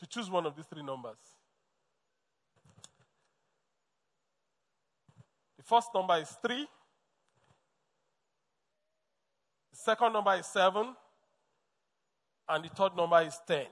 [0.00, 1.18] to choose one of these three numbers.
[5.56, 6.66] The first number is 3.
[9.70, 10.96] The second number is 7.
[12.48, 13.66] And the third number is 10.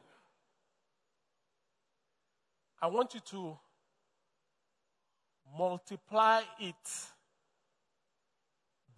[2.80, 3.58] I want you to
[5.58, 6.76] multiply it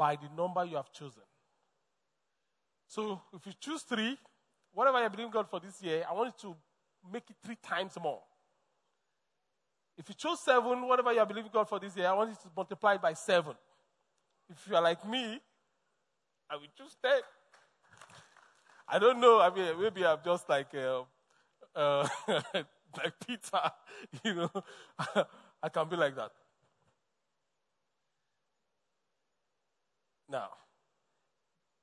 [0.03, 1.23] by the number you have chosen.
[2.89, 4.19] So if you choose 3,
[4.73, 6.57] whatever you believe God for this year, I want you to
[7.13, 8.21] make it three times more.
[9.97, 12.37] If you chose seven, whatever you are believing God for this year, I want you
[12.43, 13.55] to multiply it by seven.
[14.51, 15.41] If you are like me,
[16.51, 17.21] I will choose ten.
[18.89, 19.39] I don't know.
[19.41, 21.03] I mean, maybe I'm just like uh,
[21.77, 23.71] uh, like Peter.
[24.25, 24.51] You know,
[25.63, 26.33] I can be like that.
[30.33, 30.49] Now,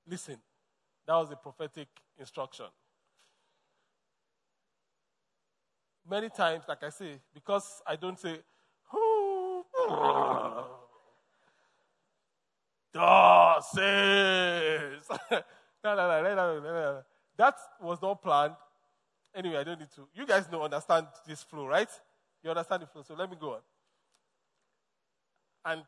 [0.06, 0.36] listen.
[1.08, 1.88] That was a prophetic
[2.20, 2.66] instruction.
[6.10, 8.40] many times, like I say, because I don't say,
[12.94, 15.02] thus says.
[15.32, 17.02] no, no, no, no, no.
[17.38, 18.56] That was not planned.
[19.36, 20.08] Anyway, I don't need to.
[20.14, 21.90] You guys know, understand this flow, right?
[22.44, 23.04] You understand the flow.
[23.04, 23.62] So let me go on.
[25.66, 25.84] And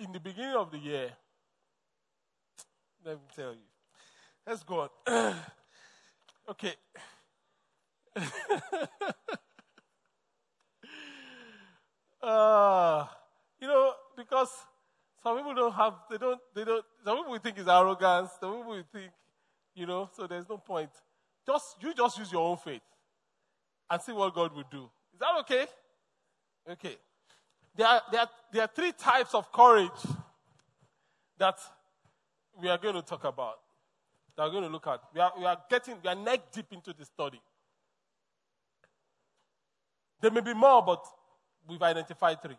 [0.00, 1.10] in the beginning of the year,
[3.04, 3.68] let me tell you.
[4.46, 4.88] Let's go on.
[6.50, 6.74] okay.
[12.22, 13.06] uh,
[13.60, 14.48] you know, because
[15.22, 18.82] some people don't have, they don't, they don't, some people think it's arrogance, some people
[18.92, 19.12] think,
[19.74, 20.90] you know, so there's no point.
[21.46, 22.82] Just, you just use your own faith
[23.90, 24.90] and see what God will do.
[25.12, 25.66] Is that okay?
[26.70, 26.96] Okay
[27.76, 29.90] there are, there, are, there are three types of courage
[31.38, 31.58] that
[32.60, 33.58] we are going to talk about,
[34.36, 35.00] that we're going to look at.
[35.14, 37.40] We are, we are getting, we are neck deep into the study.
[40.20, 41.02] There may be more, but
[41.66, 42.58] we've identified three.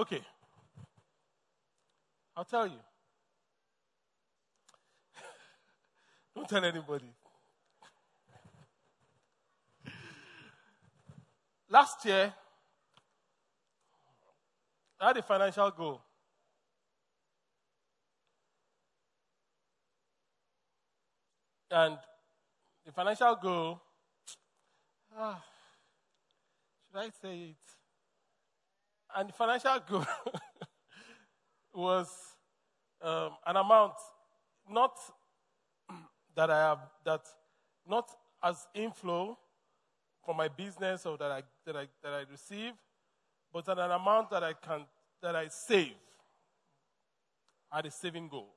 [0.00, 0.22] Okay.
[2.34, 2.80] I'll tell you.
[6.34, 7.12] Don't tell anybody.
[11.68, 12.32] Last year,
[14.98, 16.00] I had a financial goal.
[21.70, 21.98] And
[22.86, 23.82] the financial goal,
[25.14, 25.44] ah,
[26.90, 27.79] should I say it?
[29.16, 30.06] And the financial goal
[31.74, 32.08] was
[33.02, 33.94] um, an amount
[34.68, 34.98] not
[36.36, 37.22] that I have that
[37.88, 38.10] not
[38.42, 39.36] as inflow
[40.24, 42.72] from my business or that I that I that I receive,
[43.52, 44.84] but an amount that I can
[45.22, 45.94] that I save
[47.72, 48.54] at a saving goal.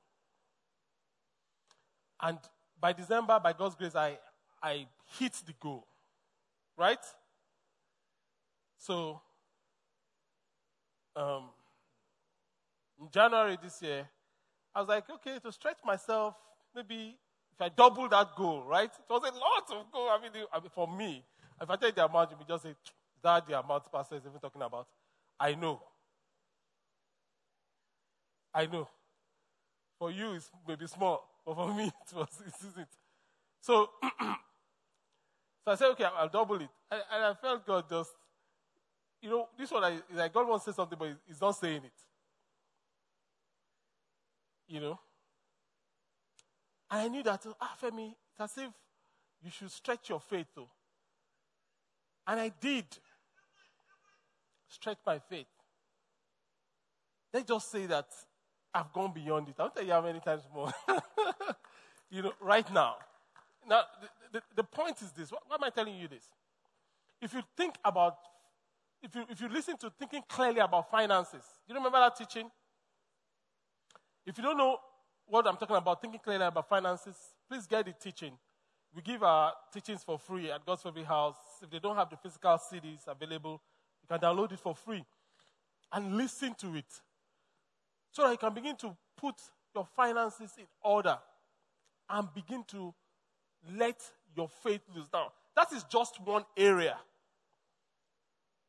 [2.20, 2.38] And
[2.80, 4.18] by December, by God's grace, I
[4.62, 4.86] I
[5.18, 5.86] hit the goal.
[6.76, 7.04] Right?
[8.78, 9.20] So
[11.16, 11.44] um,
[13.00, 14.08] in January this year,
[14.74, 16.34] I was like, okay, to stretch myself,
[16.74, 17.16] maybe
[17.52, 18.90] if I double that goal, right?
[18.90, 20.08] It was a lot of goal.
[20.08, 21.24] I mean, I mean for me,
[21.60, 22.74] if I tell you the amount, you just say,
[23.22, 24.86] that the amount Pastor is even talking about?
[25.40, 25.80] I know.
[28.52, 28.88] I know.
[29.98, 32.88] For you, it's maybe small, but for me, it was, it isn't.
[33.60, 33.90] So,
[34.20, 34.36] so
[35.68, 36.68] I said, okay, I'll double it.
[36.90, 38.10] And I felt God just
[39.24, 41.80] you know, this one, I, like God wants to say something, but he's not saying
[41.82, 41.92] it.
[44.68, 45.00] You know?
[46.90, 48.70] And I knew that, ah, Femi, it's as if
[49.42, 50.68] you should stretch your faith, though.
[52.26, 52.84] And I did
[54.68, 55.46] stretch my faith.
[57.32, 58.08] Let's just say that
[58.74, 59.54] I've gone beyond it.
[59.58, 60.70] I'll tell you how many times more.
[62.10, 62.96] you know, right now.
[63.66, 65.32] Now, the, the, the point is this.
[65.32, 66.24] Why am I telling you this?
[67.22, 68.18] If you think about,
[69.04, 72.50] if you, if you listen to thinking clearly about finances, do you remember that teaching?
[74.26, 74.78] If you don't know
[75.26, 77.14] what I'm talking about, thinking clearly about finances,
[77.48, 78.32] please get the teaching.
[78.94, 81.36] We give our teachings for free at God's Favorite House.
[81.62, 83.60] If they don't have the physical CDs available,
[84.02, 85.04] you can download it for free
[85.92, 86.86] and listen to it
[88.10, 89.34] so that you can begin to put
[89.74, 91.18] your finances in order
[92.08, 92.94] and begin to
[93.76, 94.00] let
[94.36, 95.08] your faith loose.
[95.12, 96.96] Now, that is just one area.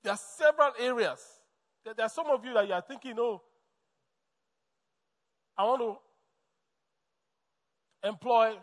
[0.06, 1.20] There are several areas.
[1.84, 3.42] There, there are some of you that you are thinking, oh,
[5.58, 5.98] I want to
[8.08, 8.54] employ,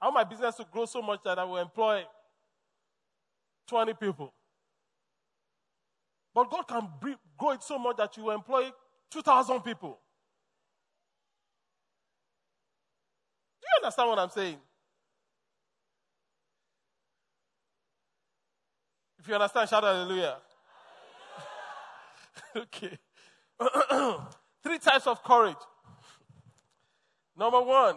[0.00, 2.02] I want my business to grow so much that I will employ
[3.66, 4.32] 20 people.
[6.34, 6.88] But God can
[7.36, 8.70] grow it so much that you will employ
[9.10, 9.98] 2,000 people.
[13.60, 14.56] Do you understand what I'm saying?
[19.28, 20.38] If you understand, shout hallelujah.
[22.56, 22.96] okay.
[24.62, 25.58] Three types of courage.
[27.36, 27.96] Number one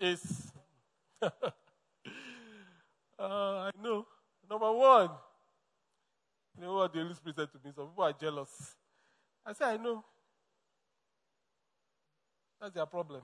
[0.00, 0.50] is,
[1.22, 1.30] uh,
[3.20, 4.04] I know.
[4.50, 5.10] Number one,
[6.58, 7.72] you know what the Holy Spirit said to me?
[7.72, 8.74] Some people are jealous.
[9.46, 10.04] I said, I know.
[12.60, 13.22] That's their problem.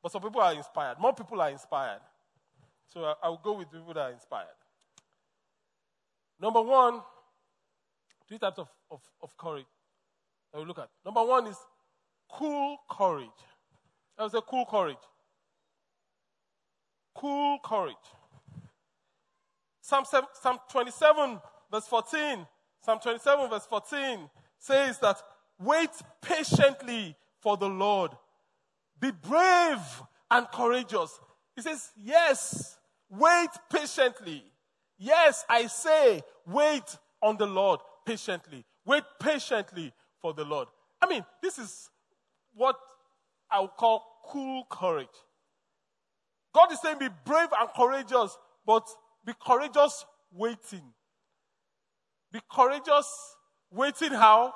[0.00, 1.00] But some people are inspired.
[1.00, 2.02] More people are inspired.
[2.86, 4.46] So I, I will go with people that are inspired.
[6.40, 7.00] Number one,
[8.28, 9.66] three types of, of, of courage
[10.52, 10.88] that we look at.
[11.04, 11.56] Number one is
[12.30, 13.28] cool courage.
[14.16, 14.96] That was a cool courage.
[17.14, 17.94] Cool courage.
[19.80, 22.46] Psalm, 7, Psalm 27, verse 14.
[22.84, 25.20] Psalm 27, verse 14 says that
[25.58, 28.10] wait patiently for the Lord.
[29.00, 29.80] Be brave
[30.30, 31.18] and courageous.
[31.54, 32.78] He says, yes,
[33.08, 34.44] wait patiently.
[34.98, 38.64] Yes, I say, wait on the Lord patiently.
[38.84, 40.68] Wait patiently for the Lord.
[41.02, 41.90] I mean, this is
[42.54, 42.76] what
[43.50, 45.08] I would call cool courage.
[46.54, 48.88] God is saying, be brave and courageous, but
[49.24, 50.82] be courageous waiting.
[52.32, 53.36] Be courageous
[53.70, 54.54] waiting how?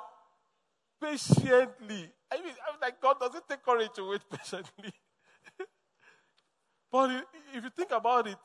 [1.01, 2.09] Patiently.
[2.31, 4.91] I mean, I'm like, God doesn't take courage to wait patiently.
[6.91, 8.37] but if you think about it,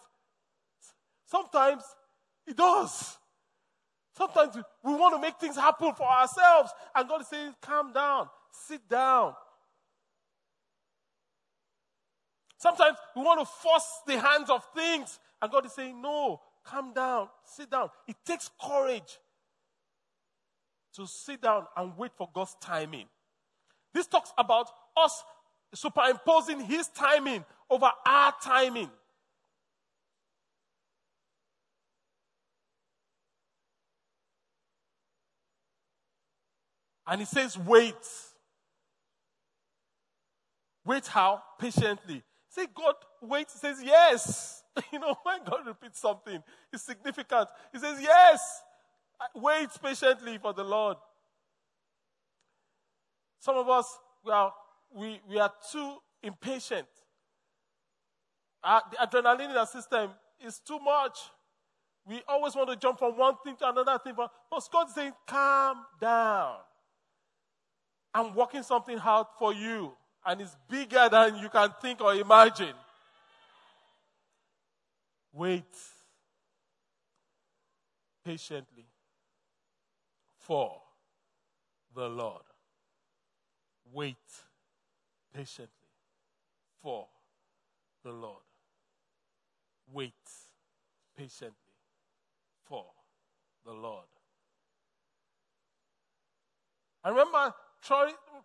[1.26, 1.82] sometimes
[2.46, 3.18] it does.
[4.16, 8.28] Sometimes we want to make things happen for ourselves, and God is saying, calm down,
[8.50, 9.34] sit down.
[12.56, 16.94] Sometimes we want to force the hands of things, and God is saying, no, calm
[16.94, 17.90] down, sit down.
[18.08, 19.18] It takes courage
[20.94, 23.06] to sit down and wait for God's timing.
[23.92, 25.22] This talks about us
[25.74, 28.90] superimposing His timing over our timing.
[37.06, 37.94] And he says, wait.
[40.84, 41.42] Wait how?
[41.58, 42.22] Patiently.
[42.48, 43.46] Say, God, wait.
[43.52, 44.62] He says, yes.
[44.92, 47.48] You know, when God repeats something, it's significant.
[47.72, 48.62] He says, yes.
[49.34, 50.98] Wait patiently for the Lord.
[53.40, 53.86] Some of us,
[54.24, 54.52] we are,
[54.94, 56.88] we, we are too impatient.
[58.62, 60.10] The adrenaline in our system
[60.44, 61.18] is too much.
[62.06, 64.14] We always want to jump from one thing to another thing.
[64.16, 66.56] But, but God is saying, calm down.
[68.16, 69.92] I'm working something out for you,
[70.24, 72.72] and it's bigger than you can think or imagine.
[75.34, 75.64] Wait
[78.24, 78.86] patiently
[80.38, 80.80] for
[81.94, 82.40] the Lord.
[83.92, 84.16] Wait
[85.34, 85.68] patiently
[86.82, 87.06] for
[88.02, 88.40] the Lord.
[89.92, 90.14] Wait
[91.18, 91.52] patiently
[92.64, 92.86] for
[93.66, 94.06] the Lord.
[97.04, 97.54] I remember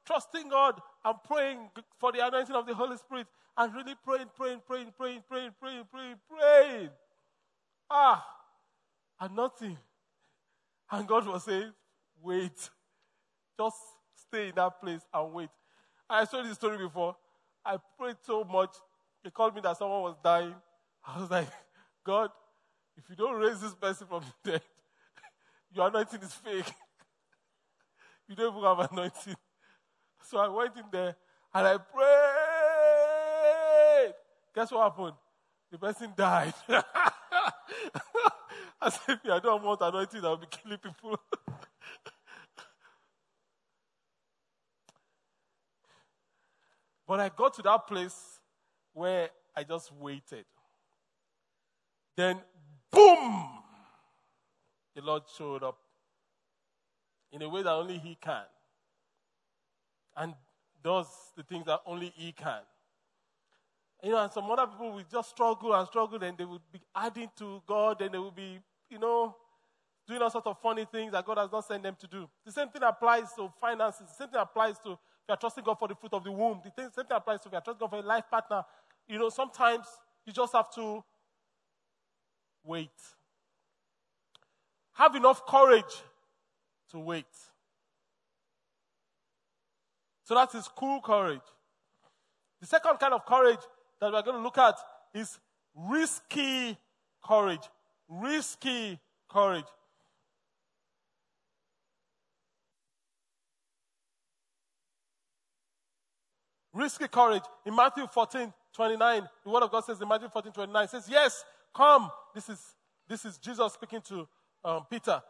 [0.06, 3.28] trusting God and praying for the anointing of the Holy Spirit
[3.58, 6.90] and really praying, praying, praying, praying, praying, praying, praying, praying.
[7.90, 8.26] Ah,
[9.20, 9.78] and nothing.
[10.92, 11.72] And God was saying,
[12.22, 12.70] wait.
[13.58, 13.78] Just
[14.16, 15.50] stay in that place and wait.
[16.10, 17.16] I told this story before.
[17.64, 18.76] I prayed so much.
[19.24, 20.56] They called me that someone was dying.
[21.06, 21.48] I was like,
[22.04, 22.30] God,
[22.98, 24.62] if you don't raise this person from the dead,
[25.74, 26.74] your anointing is fake.
[28.32, 29.36] you don't even have anointing.
[30.24, 31.16] So I went in there
[31.54, 32.06] and I prayed.
[34.56, 35.16] Guess what happened?
[35.72, 36.54] The person died.
[36.70, 36.82] I
[38.90, 41.20] said, I don't want anointing, I'll be killing people.
[47.08, 48.40] but I got to that place
[48.94, 50.46] where I just waited.
[52.16, 52.40] Then,
[52.92, 53.50] boom!
[54.96, 55.81] The Lord showed up
[57.32, 58.44] in a way that only He can.
[60.16, 60.34] And
[60.84, 61.08] does
[61.38, 62.62] the things that only He can.
[64.04, 66.82] You know, and some other people will just struggle and struggle, and they will be
[66.96, 68.60] adding to God, and they will be,
[68.90, 69.36] you know,
[70.08, 72.28] doing all sorts of funny things that God has not sent them to do.
[72.46, 74.08] The same thing applies to finances.
[74.08, 76.32] The same thing applies to if you are trusting God for the fruit of the
[76.32, 76.62] womb.
[76.64, 78.64] The same thing applies to if you are trusting God for a life partner.
[79.08, 79.86] You know, sometimes
[80.26, 81.04] you just have to
[82.64, 82.90] wait.
[84.94, 86.02] Have enough courage
[86.92, 87.26] to wait.
[90.24, 91.42] So that is cool courage.
[92.62, 93.60] The second kind of courage
[94.00, 94.76] that we're going to look at
[95.14, 95.40] is
[95.76, 96.78] risky
[97.24, 97.62] courage.
[98.08, 99.66] Risky courage.
[106.74, 107.44] Risky courage.
[107.66, 111.44] In Matthew 14, 29, the word of God says in Matthew 14, 29, says, Yes,
[111.76, 112.10] come.
[112.34, 112.60] This is,
[113.08, 114.28] this is Jesus speaking to
[114.64, 115.22] um, Peter.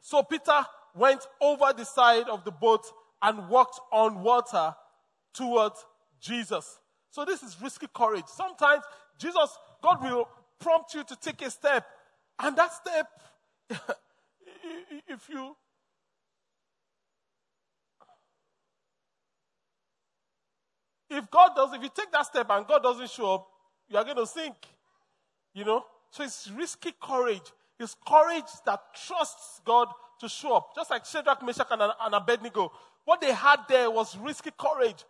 [0.00, 0.64] So Peter
[0.94, 2.84] went over the side of the boat
[3.22, 4.74] and walked on water
[5.32, 5.84] towards
[6.20, 6.78] Jesus.
[7.10, 8.24] So this is risky courage.
[8.26, 8.82] Sometimes
[9.18, 10.28] Jesus, God will
[10.58, 11.86] prompt you to take a step,
[12.38, 13.06] and that step,
[15.08, 15.56] if you
[21.10, 23.48] if God does, if you take that step and God doesn't show up,
[23.88, 24.54] you are going to sink.
[25.54, 25.84] You know?
[26.10, 27.52] So it's risky courage.
[27.78, 29.88] It's courage that trusts God
[30.22, 30.74] to show up.
[30.74, 32.72] Just like Shadrach, Meshach, and, Abednego.
[33.04, 35.04] What they had there was risky courage.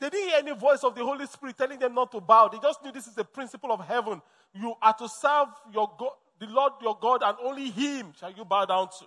[0.00, 2.48] They didn't hear any voice of the Holy Spirit telling them not to bow.
[2.48, 4.20] They just knew this is the principle of heaven.
[4.54, 8.44] You are to serve your God, the Lord your God, and only Him shall you
[8.44, 9.06] bow down to.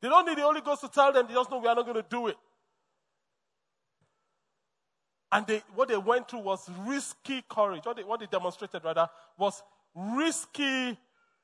[0.00, 1.26] They don't need the Holy Ghost to tell them.
[1.26, 2.36] They just know we are not going to do it.
[5.30, 7.84] And they, what they went through was risky courage.
[7.84, 9.62] What they, what they demonstrated, rather, was
[9.94, 10.96] risky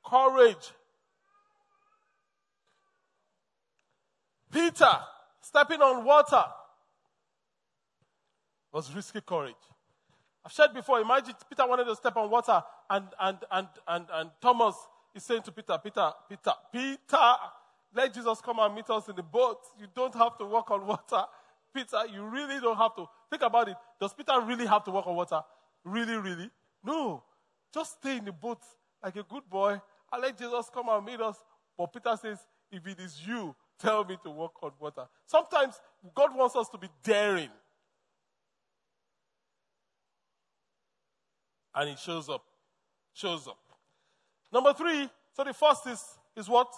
[0.04, 0.72] courage.
[4.54, 5.00] Peter
[5.40, 6.44] stepping on water
[8.72, 9.54] was risky courage.
[10.44, 14.30] I've said before, imagine Peter wanted to step on water, and, and, and, and, and
[14.40, 14.76] Thomas
[15.12, 17.34] is saying to Peter, Peter, Peter, Peter,
[17.94, 19.58] let Jesus come and meet us in the boat.
[19.80, 21.24] You don't have to walk on water.
[21.74, 23.06] Peter, you really don't have to.
[23.30, 23.76] Think about it.
[24.00, 25.40] Does Peter really have to walk on water?
[25.84, 26.50] Really, really?
[26.84, 27.24] No.
[27.72, 28.60] Just stay in the boat
[29.02, 29.80] like a good boy
[30.12, 31.36] and let Jesus come and meet us.
[31.76, 32.38] But Peter says,
[32.70, 35.06] if it is you, tell me to walk on water.
[35.26, 35.80] Sometimes
[36.14, 37.50] God wants us to be daring.
[41.74, 42.44] And he shows up.
[43.12, 43.58] Shows up.
[44.52, 46.02] Number three, so the first is,
[46.36, 46.72] is what?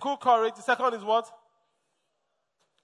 [0.00, 0.54] Cool courage.
[0.54, 1.30] The second is what?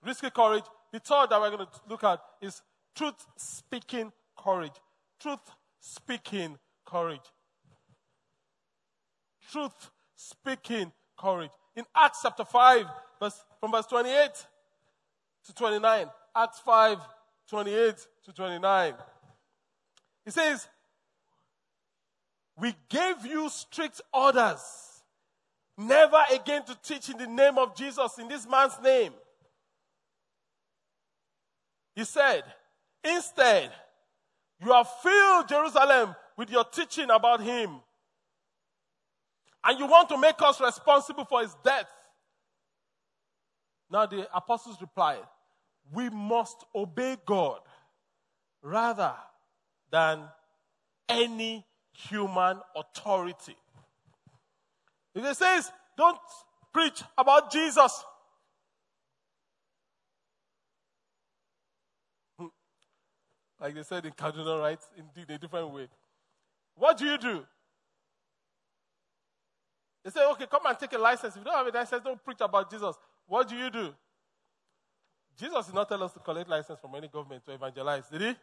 [0.05, 0.65] Risky courage.
[0.93, 2.61] The third that we're going to look at is
[2.95, 4.73] truth speaking courage.
[5.21, 5.41] Truth
[5.81, 7.21] speaking courage.
[9.51, 11.51] Truth speaking courage.
[11.75, 12.87] In Acts chapter 5,
[13.21, 14.31] verse, from verse 28
[15.47, 16.07] to 29,
[16.37, 16.99] Acts 5,
[17.49, 17.95] 28
[18.25, 18.95] to 29,
[20.25, 20.69] he says,
[22.59, 24.93] We gave you strict orders
[25.77, 29.13] never again to teach in the name of Jesus, in this man's name.
[31.95, 32.45] He said,
[33.05, 33.71] Instead,
[34.65, 37.81] you have filled Jerusalem with your teaching about him.
[39.65, 41.89] And you want to make us responsible for his death.
[43.91, 45.21] Now the apostles replied,
[45.93, 47.61] We must obey God
[48.63, 49.15] rather
[49.91, 50.25] than
[51.09, 53.57] any human authority.
[55.15, 56.19] If it says, don't
[56.73, 58.05] preach about Jesus,
[62.39, 62.47] hmm.
[63.61, 64.79] like they said in Kaduna, right?
[64.97, 65.89] In a different way.
[66.75, 67.45] What do you do?
[70.05, 71.35] They say, okay, come and take a license.
[71.35, 72.97] If you don't have a license, don't preach about Jesus.
[73.27, 73.95] What do you do?
[75.39, 78.35] Jesus did not tell us to collect license from any government to evangelize, did he?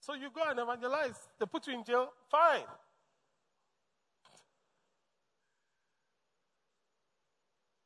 [0.00, 1.14] So you go and evangelize.
[1.38, 2.64] They put you in jail, fine.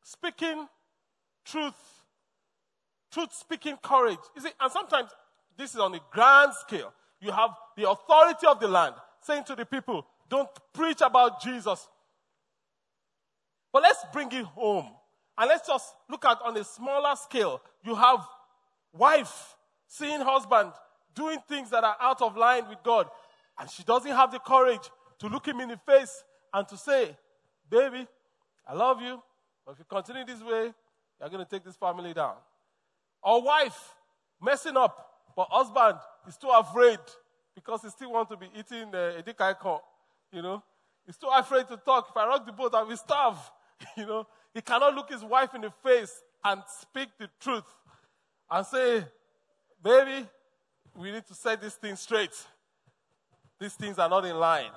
[0.02, 0.66] Speaking
[1.44, 1.74] truth,
[3.10, 4.18] truth speaking courage.
[4.34, 5.10] You see, and sometimes
[5.58, 6.92] this is on a grand scale.
[7.20, 11.86] You have the authority of the land saying to the people, don't preach about Jesus.
[13.76, 14.88] But let's bring it home.
[15.36, 17.60] And let's just look at on a smaller scale.
[17.84, 18.26] You have
[18.90, 19.54] wife
[19.86, 20.72] seeing husband
[21.14, 23.06] doing things that are out of line with God.
[23.58, 24.80] And she doesn't have the courage
[25.18, 26.24] to look him in the face
[26.54, 27.14] and to say,
[27.68, 28.06] Baby,
[28.66, 29.22] I love you,
[29.66, 30.72] but if you continue this way,
[31.20, 32.36] you're going to take this family down.
[33.22, 33.92] Or wife
[34.40, 35.06] messing up,
[35.36, 37.00] but husband is too afraid
[37.54, 39.80] because he still wants to be eating uh, edikaiko,
[40.32, 40.62] you know.
[41.04, 42.08] He's too afraid to talk.
[42.08, 43.36] If I rock the boat, I will starve,
[43.96, 44.26] you know.
[44.54, 47.64] He cannot look his wife in the face and speak the truth
[48.50, 49.04] and say,
[49.82, 50.26] baby,
[50.96, 52.32] we need to set this thing straight.
[53.60, 54.70] These things are not in line.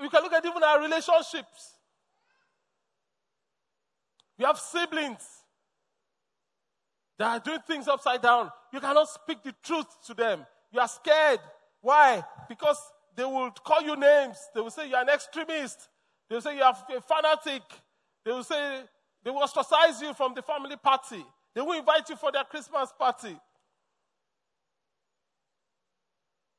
[0.00, 1.78] We can look at even our relationships.
[4.38, 5.24] We have siblings
[7.18, 8.50] that are doing things upside down.
[8.72, 10.44] You cannot speak the truth to them.
[10.72, 11.40] You are scared.
[11.80, 12.24] Why?
[12.48, 12.78] Because
[13.14, 14.38] they will call you names.
[14.54, 15.88] They will say you are an extremist.
[16.28, 17.62] They will say you are a fanatic.
[18.24, 18.82] They will say
[19.22, 21.24] they will ostracize you from the family party.
[21.54, 23.36] They will invite you for their Christmas party.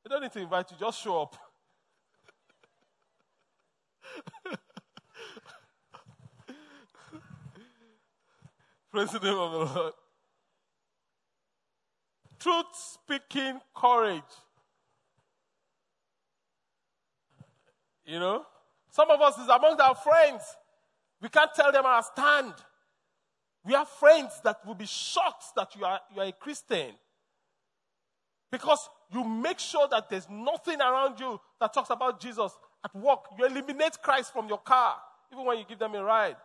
[0.02, 1.36] They don't need to invite you, just show up.
[8.90, 9.92] Praise the name of the Lord.
[12.38, 14.22] Truth speaking courage.
[18.04, 18.44] You know,
[18.94, 20.44] some of us is among our friends.
[21.20, 22.54] We can't tell them our stand.
[23.64, 26.92] We have friends that will be shocked that you are, you are a Christian.
[28.52, 32.52] Because you make sure that there's nothing around you that talks about Jesus.
[32.84, 34.94] At work, you eliminate Christ from your car,
[35.32, 36.36] even when you give them a ride.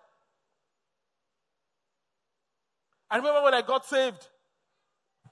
[3.12, 4.28] I remember when I got saved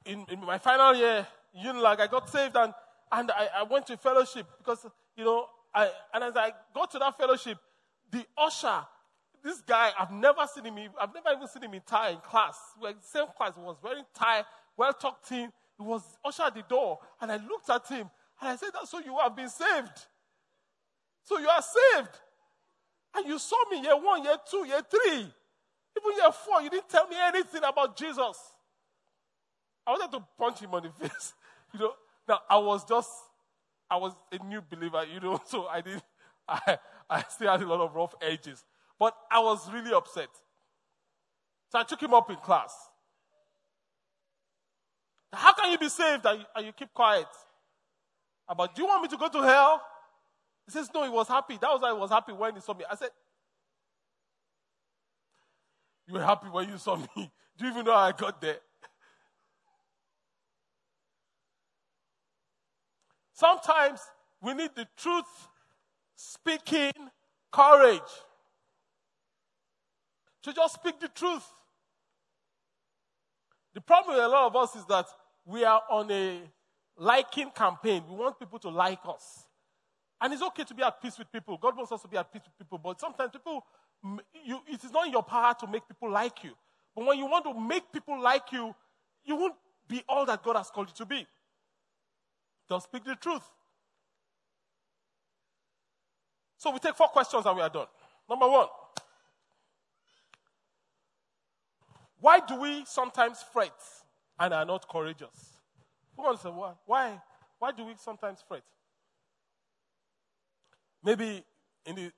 [0.05, 1.26] in, in my final year,
[1.65, 2.76] Unilag, I got saved and,
[3.11, 6.99] and I, I went to fellowship because, you know, I, and as I got to
[6.99, 7.57] that fellowship,
[8.11, 8.86] the usher,
[9.43, 12.57] this guy, I've never seen him, I've never even seen him in tie in class.
[12.82, 14.43] We the same class, he was wearing tie,
[14.76, 15.51] well talked in.
[15.78, 18.09] He was usher at the door, and I looked at him,
[18.41, 20.07] and I said, That's so you have been saved.
[21.24, 22.20] So you are saved.
[23.15, 25.20] And you saw me year one, year two, year three.
[25.20, 28.38] Even year four, you didn't tell me anything about Jesus.
[29.86, 31.34] I wanted to punch him on the face.
[31.74, 31.93] You know,
[32.28, 33.09] now I was just,
[33.89, 36.03] I was a new believer, you know, so I didn't,
[36.47, 36.77] I,
[37.09, 38.63] I still had a lot of rough edges.
[38.99, 40.29] But I was really upset.
[41.71, 42.73] So I took him up in class.
[45.33, 47.27] How can you be saved and you, and you keep quiet?
[48.47, 49.81] About, do you want me to go to hell?
[50.65, 51.57] He says, no, he was happy.
[51.59, 52.85] That was why he was happy when he saw me.
[52.89, 53.09] I said,
[56.07, 57.07] you were happy when you saw me.
[57.15, 58.57] Do you even know how I got there?
[63.38, 63.99] Sometimes
[64.41, 65.47] we need the truth
[66.15, 66.91] speaking
[67.51, 68.01] courage
[70.41, 71.45] to just speak the truth.
[73.75, 75.05] The problem with a lot of us is that
[75.45, 76.41] we are on a
[76.97, 78.01] liking campaign.
[78.09, 79.45] We want people to like us.
[80.19, 81.59] And it's okay to be at peace with people.
[81.61, 82.79] God wants us to be at peace with people.
[82.79, 83.63] But sometimes people,
[84.43, 86.53] you, it is not in your power to make people like you.
[86.95, 88.73] But when you want to make people like you,
[89.23, 89.53] you won't
[89.88, 91.27] be all that God has called you to be.
[92.70, 93.43] Just speak the truth.
[96.57, 97.88] So we take four questions and we are done.
[98.30, 98.68] Number one
[102.20, 103.74] Why do we sometimes fret
[104.39, 105.53] and are not courageous?
[106.15, 106.74] Who wants to say why?
[106.86, 107.22] Why,
[107.59, 108.63] why do we sometimes fret?
[111.03, 111.43] Maybe
[111.86, 112.11] in the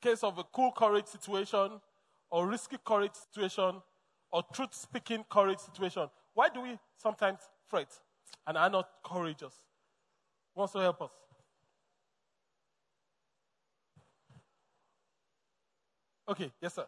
[0.00, 1.80] case of a cool courage situation,
[2.30, 3.82] or risky courage situation,
[4.30, 7.88] or truth speaking courage situation, why do we sometimes fret
[8.46, 9.54] and are not courageous?
[10.54, 11.10] Wants to help us?
[16.28, 16.86] Okay, yes, sir.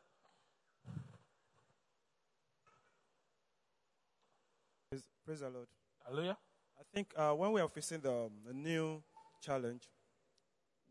[4.90, 5.66] Praise, praise the Lord.
[6.04, 6.36] Hallelujah.
[6.78, 9.02] I think uh, when we are facing the, um, the new
[9.40, 9.82] challenge,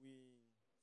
[0.04, 0.10] we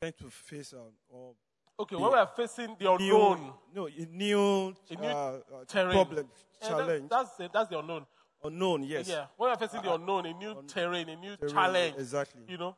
[0.01, 1.35] tend to face um, or
[1.81, 5.13] Okay, The when we are facing the unknown, new, no, a new, A new uh,
[5.13, 5.93] uh, terrain.
[5.93, 6.27] problem,
[6.61, 8.05] that- challenge, that's, the, that's the unknown.
[8.45, 8.83] Unknown.
[8.85, 11.97] Yes, Yeah, when are facing the Uh, unknown, a new terrain, a new Terrain, challenge,
[11.99, 12.43] Exactly.
[12.49, 12.77] you know.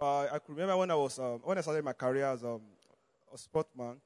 [0.00, 2.60] Uh, I could remember when I was um, when I started my career as um,
[3.32, 4.00] a sportman,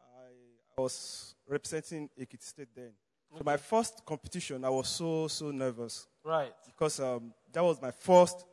[0.00, 0.30] I,
[0.78, 2.92] I was representing Ekiti State then.
[3.36, 6.54] So my first competition, I was so so nervous Right.
[6.66, 8.46] because um, that was my first,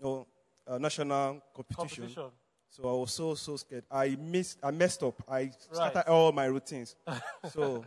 [0.00, 0.26] you know,
[0.66, 2.04] uh, national competition.
[2.04, 2.30] Competition.
[2.70, 3.84] So I was so so scared.
[3.90, 4.58] I missed.
[4.62, 5.22] I messed up.
[5.28, 6.08] I started Right.
[6.08, 6.96] all my routines.
[7.52, 7.84] so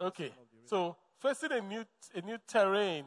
[0.00, 0.32] Okay.
[0.66, 3.04] So facing a new a new terrain,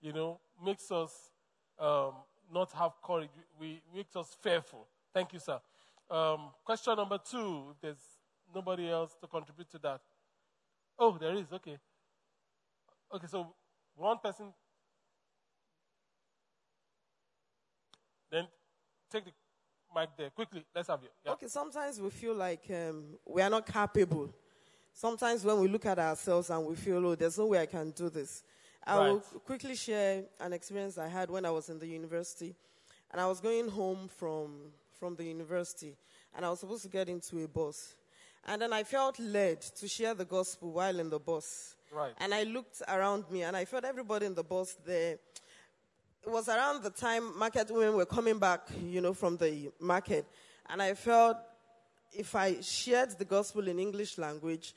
[0.00, 1.30] you know, makes us
[1.78, 2.12] um,
[2.52, 3.30] not have courage.
[3.58, 4.86] We makes us fearful.
[5.12, 5.58] Thank you, sir.
[6.10, 8.04] Um, question number two, if there's
[8.54, 10.00] nobody else to contribute to that.
[10.98, 11.78] Oh, there is, okay.
[13.12, 13.54] Okay, so
[13.96, 14.52] one person.
[18.30, 18.46] Then
[19.10, 19.30] take the
[19.94, 20.30] mic there.
[20.30, 21.08] Quickly, let's have you.
[21.24, 21.32] Yeah.
[21.32, 24.30] Okay, sometimes we feel like um, we are not capable.
[24.94, 27.90] Sometimes when we look at ourselves and we feel, oh, there's no way I can
[27.90, 28.42] do this.
[28.86, 32.54] I will quickly share an experience I had when I was in the university.
[33.10, 34.50] And I was going home from,
[34.98, 35.96] from the university.
[36.34, 37.94] And I was supposed to get into a bus.
[38.46, 41.76] And then I felt led to share the gospel while in the bus.
[41.92, 42.12] Right.
[42.18, 45.18] And I looked around me and I felt everybody in the bus there
[46.26, 50.24] it was around the time market women were coming back, you know, from the market.
[50.70, 51.36] And I felt
[52.16, 54.74] if I shared the gospel in English language,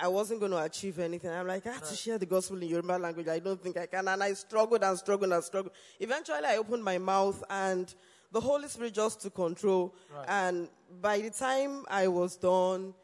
[0.00, 1.30] I wasn't going to achieve anything.
[1.30, 3.28] I'm like, I have to share the gospel in Yoruba language.
[3.28, 4.08] I don't think I can.
[4.08, 5.74] And I struggled and struggled and struggled.
[6.00, 7.92] Eventually, I opened my mouth and
[8.32, 9.94] the Holy Spirit just took control.
[10.26, 10.68] And
[11.00, 12.94] by the time I was done,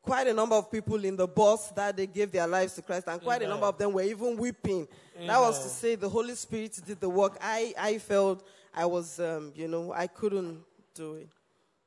[0.00, 3.08] quite a number of people in the bus that they gave their lives to Christ,
[3.08, 4.86] and quite a number of them were even weeping.
[5.26, 7.36] That was to say the Holy Spirit did the work.
[7.40, 10.60] I, I felt I was, um, you know, I couldn't
[10.94, 11.28] do it.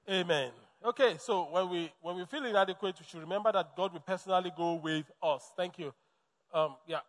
[0.09, 0.51] Amen.
[0.83, 4.51] Okay, so when we when we feel inadequate, we should remember that God will personally
[4.55, 5.51] go with us.
[5.55, 5.93] Thank you.
[6.53, 7.01] Um, yeah.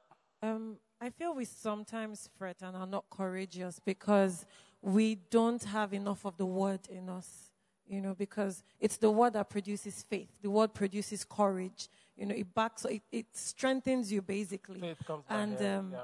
[0.42, 4.44] Um, I feel we sometimes fret and are not courageous because
[4.82, 7.50] we don't have enough of the word in us.
[7.86, 10.28] You know, because it's the word that produces faith.
[10.40, 11.88] The word produces courage.
[12.16, 14.80] You know, it backs, it, it strengthens you basically.
[14.80, 16.00] Faith comes and hearing, um, yeah.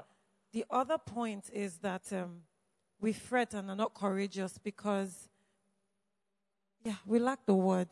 [0.51, 2.41] the other point is that um,
[2.99, 5.28] we fret and are not courageous because,
[6.83, 7.89] yeah, we lack the word.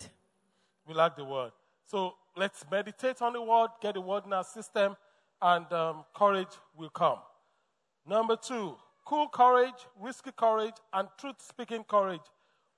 [0.88, 1.51] We like the word.
[1.83, 4.95] So let's meditate on the word, get the word in our system,
[5.41, 7.19] and um, courage will come.
[8.05, 8.75] Number two,
[9.05, 12.21] cool courage, risky courage, and truth speaking courage.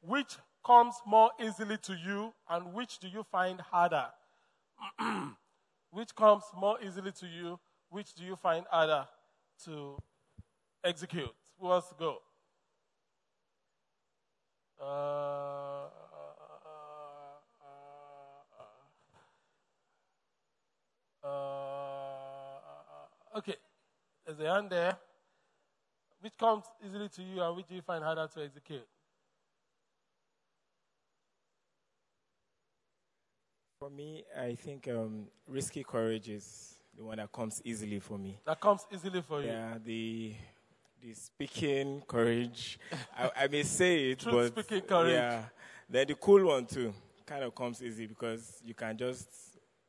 [0.02, 4.08] Which comes more easily to you, and which do you find harder?
[5.92, 9.08] which comes more easily to you, which do you find harder
[9.66, 9.98] to
[10.84, 11.34] execute?
[11.60, 12.18] Who wants to go?
[14.82, 15.90] Uh,
[21.24, 22.58] uh,
[23.38, 23.56] okay,
[24.26, 24.98] there's a hand there.
[26.22, 28.86] Which comes easily to you and which do you find harder to execute?
[33.80, 38.38] For me, I think um, risky courage is the one that comes easily for me.
[38.46, 39.48] That comes easily for you.
[39.48, 40.34] Yeah, the
[41.02, 42.78] the speaking courage.
[43.18, 45.14] I, I may say it, Truth but speaking courage.
[45.14, 45.44] yeah.
[45.90, 46.94] Then the cool one too
[47.26, 49.30] kind of comes easy because you can just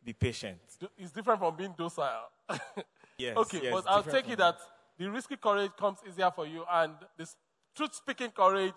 [0.05, 0.59] be patient.
[0.99, 2.31] It's different from being docile.
[3.19, 3.37] Yes.
[3.37, 4.57] okay, yes, but I'll take it that
[4.97, 7.29] the risky courage comes easier for you, and the
[7.77, 8.73] truth speaking courage,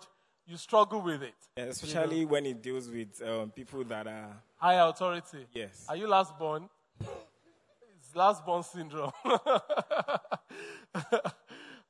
[0.46, 1.32] you struggle with it.
[1.56, 5.46] Yeah, especially when it deals with um, people that are High authority.
[5.54, 5.86] yes.
[5.88, 6.68] Are you last born?
[7.00, 9.12] It's last born syndrome.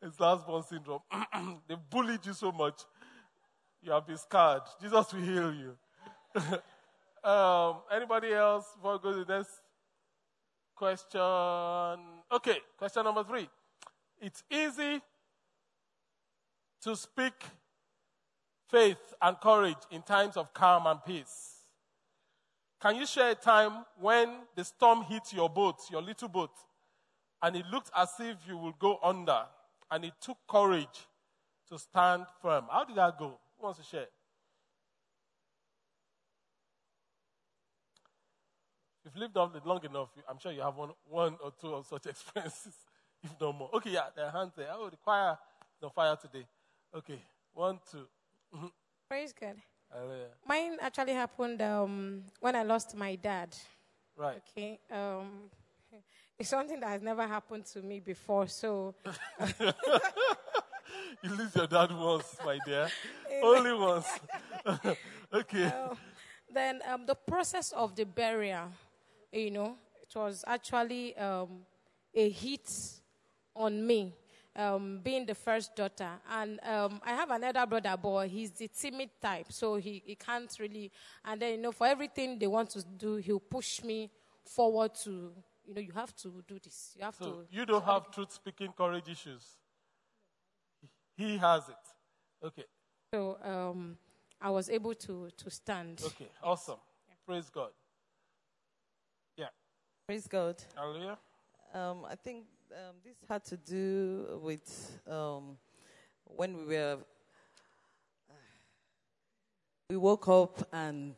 [0.01, 1.01] it's last born syndrome.
[1.69, 2.83] they bullied you so much,
[3.83, 4.63] you have been scarred.
[4.81, 5.77] Jesus will heal you.
[7.25, 9.51] um, anybody else before I go to the next
[10.77, 11.21] question?
[12.33, 13.49] Okay, question number three.
[14.21, 15.01] It's easy
[16.83, 17.33] to speak
[18.71, 21.51] faith and courage in times of calm and peace.
[22.81, 26.51] Can you share a time when the storm hit your boat, your little boat,
[27.43, 29.45] and it looked as if you would go under,
[29.91, 31.07] and it took courage
[31.71, 32.67] to stand firm?
[32.71, 33.39] How did that go?
[33.57, 34.07] Who wants to share?
[39.05, 41.75] If you've lived on it long enough, I'm sure you have one, one or two
[41.75, 42.75] of such experiences,
[43.23, 43.71] if not more.
[43.75, 44.69] Okay, yeah, there are hands there.
[44.73, 45.37] Oh, the choir
[45.79, 46.47] is on fire today.
[46.95, 47.21] Okay,
[47.53, 48.07] one, two.
[49.09, 49.57] Praise God.
[49.93, 50.29] Hallelujah.
[50.47, 53.55] Mine actually happened um, when I lost my dad.
[54.17, 54.41] Right.
[54.57, 54.79] Okay.
[54.91, 55.51] Um,
[56.39, 58.47] it's something that has never happened to me before.
[58.49, 58.95] So
[61.23, 62.89] You lose your dad once, my dear.
[63.43, 64.07] Only once.
[65.33, 65.73] okay.
[66.53, 68.69] then um, the process of the burial,
[69.35, 71.61] you know, it was actually um,
[72.15, 72.71] a hit
[73.57, 74.15] on me,
[74.57, 76.11] um, being the first daughter.
[76.31, 78.29] And um, I have another brother, boy.
[78.29, 80.91] he's the timid type, so he, he can't really.
[81.25, 84.11] And then, you know, for everything they want to do, he'll push me
[84.45, 85.33] forward to,
[85.67, 86.95] you know, you have to do this.
[86.97, 87.47] You have So to.
[87.51, 89.45] you don't have truth speaking courage issues.
[91.17, 92.47] He has it.
[92.47, 92.65] Okay.
[93.13, 93.97] So um,
[94.41, 96.03] I was able to, to stand.
[96.05, 96.29] Okay.
[96.43, 96.79] Awesome.
[97.27, 97.71] Praise God.
[100.07, 100.63] Praise God.
[100.77, 101.17] Hallelujah.
[101.73, 105.57] Um, I think um, this had to do with um,
[106.27, 106.99] when we were
[109.89, 111.15] we woke up and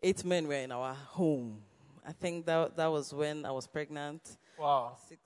[0.00, 1.58] eight men were in our home.
[2.06, 4.36] I think that that was when I was pregnant.
[4.56, 4.96] Wow.
[5.08, 5.20] Six,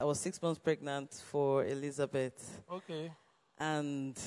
[0.00, 2.62] I was six months pregnant for Elizabeth.
[2.72, 3.12] Okay.
[3.58, 4.18] And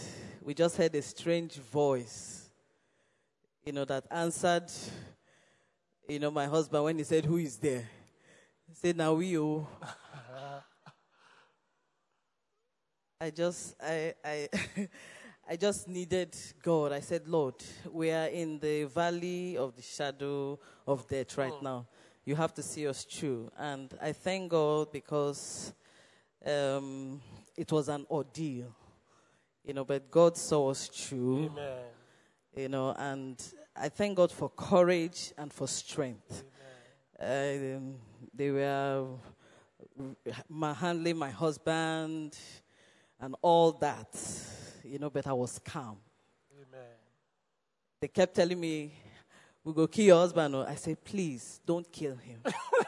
[0.44, 2.52] we just heard a strange voice,
[3.66, 4.70] you know, that answered,
[6.08, 7.88] you know, my husband when he said, Who is there?
[8.68, 9.68] He said, Now we oh.
[13.20, 14.50] I just I I
[15.50, 16.92] I just needed God.
[16.92, 17.56] I said, Lord,
[17.92, 21.64] we are in the valley of the shadow of death right Mm.
[21.64, 21.88] now.
[22.26, 23.52] You have to see us through.
[23.58, 25.74] And I thank God because
[26.46, 27.20] um,
[27.58, 28.74] it was an ordeal.
[29.66, 31.48] You know, but God saw us through.
[31.48, 31.84] Amen.
[32.56, 33.42] You know, and
[33.82, 36.44] I thank God for courage and for strength.
[37.20, 37.96] Um,
[38.32, 39.08] they were
[40.76, 42.38] handling my husband
[43.20, 44.16] and all that,
[44.84, 45.98] you know, but I was calm.
[46.56, 46.90] Amen.
[48.00, 48.94] They kept telling me,
[49.64, 50.54] we go kill your husband.
[50.54, 52.40] oh." I said, please, don't kill him.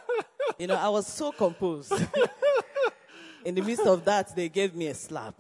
[0.60, 1.92] you know, I was so composed.
[3.44, 5.34] In the midst of that, they gave me a slap.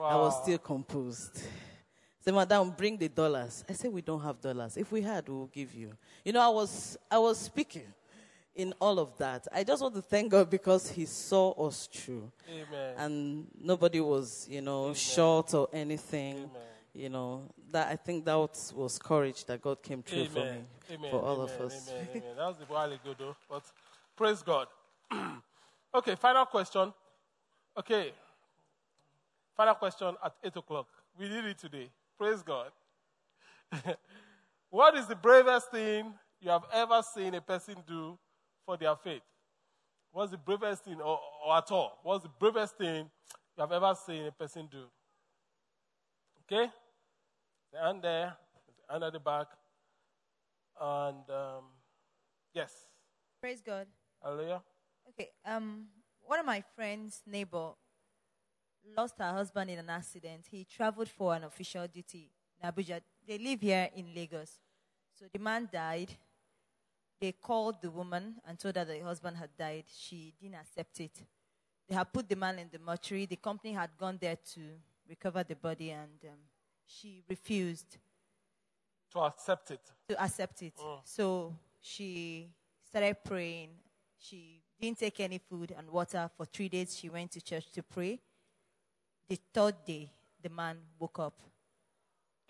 [0.00, 1.42] I was still composed.
[2.24, 3.62] Say, madam, bring the dollars.
[3.68, 4.78] I said, we don't have dollars.
[4.78, 5.92] If we had, we will give you.
[6.24, 7.84] You know, I was, I was speaking
[8.54, 9.46] in all of that.
[9.52, 12.32] I just want to thank God because He saw us through.
[12.48, 12.94] Amen.
[12.96, 16.48] And nobody was, you know, short or anything.
[16.94, 20.44] You know, that I think that was, was courage that God came through for me,
[20.44, 20.66] Amen.
[20.92, 21.10] Amen.
[21.10, 21.54] for all Amen.
[21.56, 21.90] of us.
[21.90, 22.08] Amen.
[22.14, 22.36] Amen.
[22.36, 23.36] That was a while ago, though.
[23.50, 23.64] But
[24.16, 24.68] praise God.
[25.94, 26.94] okay, final question.
[27.76, 28.12] Okay.
[29.54, 30.86] Final question at 8 o'clock.
[31.18, 31.90] We did it today.
[32.18, 32.70] Praise God.
[34.70, 38.18] what is the bravest thing you have ever seen a person do
[38.64, 39.22] for their faith?
[40.12, 41.98] What's the bravest thing, or, or at all?
[42.02, 43.10] What's the bravest thing
[43.56, 44.84] you have ever seen a person do?
[46.44, 46.70] Okay?
[47.72, 48.36] The hand there,
[48.86, 49.46] the hand at the back.
[50.80, 51.64] And um,
[52.52, 52.72] yes,
[53.40, 53.86] Praise God.
[54.22, 54.62] hallelujah.
[55.10, 55.30] Okay.
[55.44, 55.86] Um,
[56.22, 57.72] one of my friends' neighbor
[58.96, 60.46] lost her husband in an accident.
[60.50, 62.30] He traveled for an official duty
[62.62, 63.00] in Abuja.
[63.26, 64.58] They live here in Lagos.
[65.18, 66.10] So the man died.
[67.20, 69.84] They called the woman and told her that the husband had died.
[69.96, 71.12] She didn't accept it.
[71.88, 73.26] They had put the man in the mortuary.
[73.26, 74.60] The company had gone there to
[75.08, 76.38] recover the body, and um,
[76.86, 77.98] she refused
[79.12, 79.80] To accept it.
[80.08, 80.74] to accept it.
[80.76, 81.00] Mm.
[81.04, 82.48] So she
[82.82, 83.70] started praying.
[84.18, 86.96] She didn't take any food and water for three days.
[86.98, 88.20] She went to church to pray.
[89.28, 90.10] The third day,
[90.42, 91.34] the man woke up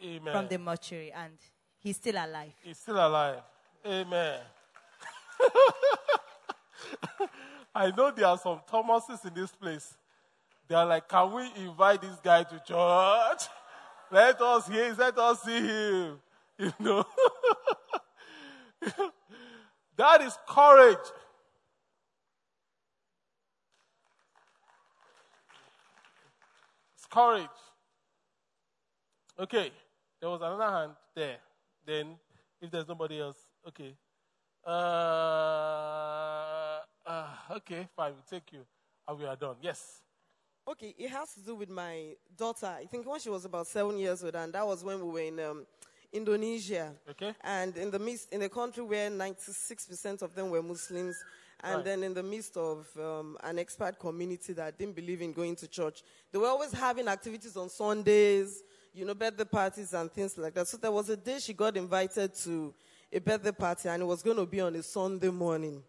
[0.03, 0.33] Amen.
[0.33, 1.33] from the mortuary and
[1.79, 2.53] he's still alive.
[2.63, 3.43] He's still alive.
[3.87, 4.41] Amen.
[7.75, 9.97] I know there are some Thomases in this place.
[10.67, 13.49] They are like, can we invite this guy to church?
[14.11, 16.21] Let us hear, let us see him.
[16.57, 17.05] You know?
[19.97, 20.99] that is courage.
[27.15, 27.49] Courage.
[29.39, 29.71] Okay,
[30.21, 31.37] there was another hand there.
[31.87, 32.17] Then,
[32.61, 33.37] if there's nobody else,
[33.69, 33.95] okay.
[34.67, 34.71] Uh,
[37.07, 38.67] uh, okay, fine, we'll take you.
[39.07, 39.57] And we are done.
[39.61, 40.01] Yes.
[40.67, 42.67] Okay, it has to do with my daughter.
[42.67, 45.21] I think when she was about seven years old, and that was when we were
[45.21, 45.67] in um,
[46.13, 46.95] Indonesia.
[47.11, 47.35] Okay.
[47.43, 51.23] And in the midst, in a country where 96% of them were Muslims,
[51.65, 51.85] and Right.
[51.85, 55.67] then in the midst of um, an expat community that didn't believe in going to
[55.67, 58.63] church, they were always having activities on Sundays,
[58.93, 60.69] you know, birthday parties and things like that.
[60.69, 62.75] So there was a day she got invited to
[63.13, 65.83] a birthday party, and it was going to be on a Sunday morning.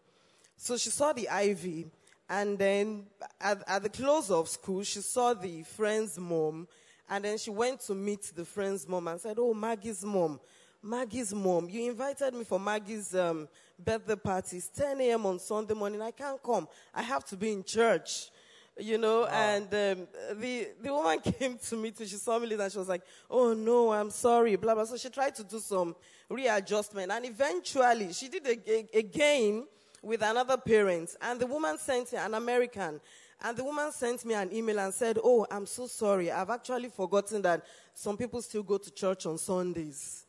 [0.57, 1.88] So she saw the ivy,
[2.30, 3.05] and then
[3.41, 6.67] at, at the close of school, she saw the friend's mom,
[7.09, 10.39] and then she went to meet the friend's mom and said, "Oh, Maggie's mom,
[10.86, 13.47] Maggie's mom, you invited me for Maggie's um,
[13.83, 14.57] birthday party.
[14.57, 15.25] It's 10 a.m.
[15.25, 15.99] on Sunday morning.
[15.99, 16.67] I can't come.
[16.93, 18.29] I have to be in church."
[18.77, 20.07] You know, and um,
[20.39, 22.05] the the woman came to me too.
[22.05, 24.86] She saw me later and she was like, "Oh no, I'm sorry." Blah blah.
[24.86, 25.95] So she tried to do some
[26.29, 28.61] readjustment, and eventually she did it
[28.93, 29.65] a- again
[30.03, 31.15] with another parent.
[31.19, 33.01] And the woman sent me an American,
[33.41, 36.29] and the woman sent me an email and said, "Oh, I'm so sorry.
[36.29, 37.65] I've actually forgotten that
[37.95, 40.24] some people still go to church on Sundays."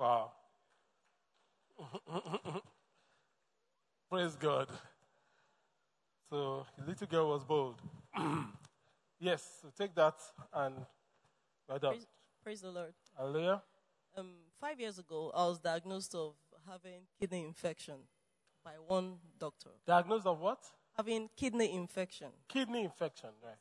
[0.00, 0.32] Wow.
[4.10, 4.68] Praise God.
[6.30, 7.82] So the little girl was bold.
[9.20, 10.14] yes, so take that
[10.54, 10.74] and
[11.68, 11.78] we're.
[11.78, 12.06] Praise,
[12.42, 12.94] praise the Lord.
[13.14, 13.60] Hallelujah.
[14.16, 16.32] Um, five years ago, I was diagnosed of
[16.66, 17.96] having kidney infection
[18.64, 19.68] by one doctor.
[19.86, 20.60] Diagnosed of what?
[20.96, 22.28] Having kidney infection.
[22.48, 23.58] Kidney infection, right.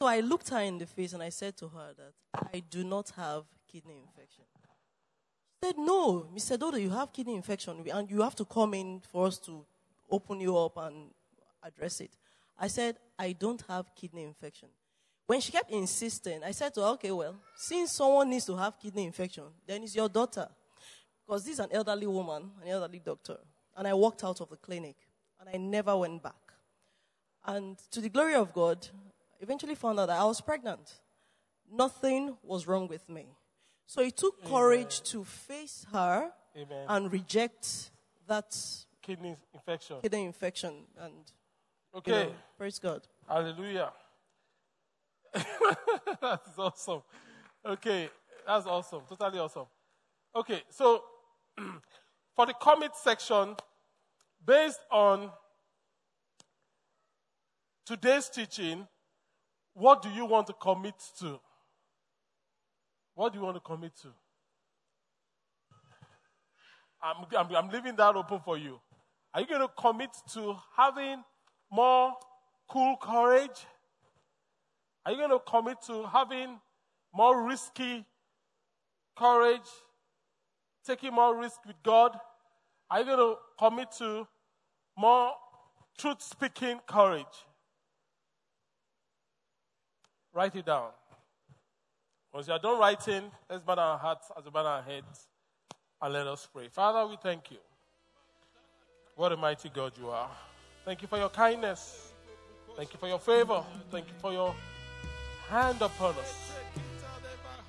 [0.00, 2.12] So I looked her in the face and I said to her that
[2.54, 4.44] I do not have kidney infection.
[5.62, 6.58] Said, No, Mr.
[6.58, 9.64] Dodo, you have kidney infection and you have to come in for us to
[10.10, 11.10] open you up and
[11.62, 12.10] address it.
[12.58, 14.68] I said, I don't have kidney infection.
[15.26, 18.78] When she kept insisting, I said to her, okay, well, since someone needs to have
[18.80, 20.48] kidney infection, then it's your daughter.
[21.26, 23.36] Because this is an elderly woman, an elderly doctor.
[23.76, 24.96] And I walked out of the clinic
[25.38, 26.34] and I never went back.
[27.44, 28.86] And to the glory of God,
[29.40, 31.00] eventually found out that I was pregnant.
[31.70, 33.26] Nothing was wrong with me.
[33.88, 34.52] So it took Amen.
[34.52, 36.84] courage to face her Amen.
[36.88, 37.90] and reject
[38.26, 38.54] that
[39.00, 39.96] kidney infection.
[40.02, 41.14] Kidney infection and
[41.94, 42.10] okay.
[42.10, 43.00] You know, praise God.
[43.26, 43.90] Hallelujah.
[46.20, 47.00] that's awesome.
[47.64, 48.10] Okay,
[48.46, 49.00] that's awesome.
[49.08, 49.66] Totally awesome.
[50.36, 51.02] Okay, so
[52.36, 53.56] for the commit section,
[54.44, 55.30] based on
[57.86, 58.86] today's teaching,
[59.72, 61.40] what do you want to commit to?
[63.18, 64.08] What do you want to commit to?
[67.02, 68.78] I'm, I'm, I'm leaving that open for you.
[69.34, 71.24] Are you going to commit to having
[71.68, 72.12] more
[72.70, 73.66] cool courage?
[75.04, 76.60] Are you going to commit to having
[77.12, 78.06] more risky
[79.16, 79.68] courage,
[80.86, 82.16] taking more risk with God?
[82.88, 84.28] Are you going to commit to
[84.96, 85.32] more
[85.98, 87.26] truth speaking courage?
[90.32, 90.90] Write it down.
[92.32, 95.28] Once you are done writing, let's bow our hearts as we bow our heads
[96.02, 96.68] and let us pray.
[96.68, 97.56] Father, we thank you.
[99.16, 100.30] What a mighty God you are.
[100.84, 102.12] Thank you for your kindness.
[102.76, 103.64] Thank you for your favor.
[103.90, 104.54] Thank you for your
[105.48, 106.52] hand upon us.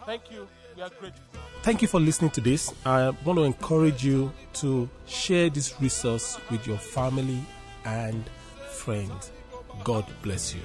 [0.05, 0.47] Thank you.
[0.76, 1.24] We are grateful.
[1.64, 2.74] Thank you for listening to this.
[2.86, 7.41] I want to encourage you to share this resource with your family
[7.86, 8.24] and
[8.70, 9.32] friends.
[9.84, 10.62] God bless you.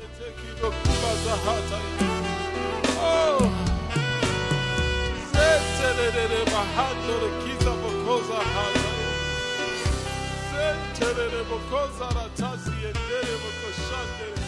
[10.51, 14.44] Sentere bokozara tasi endere bokoshande.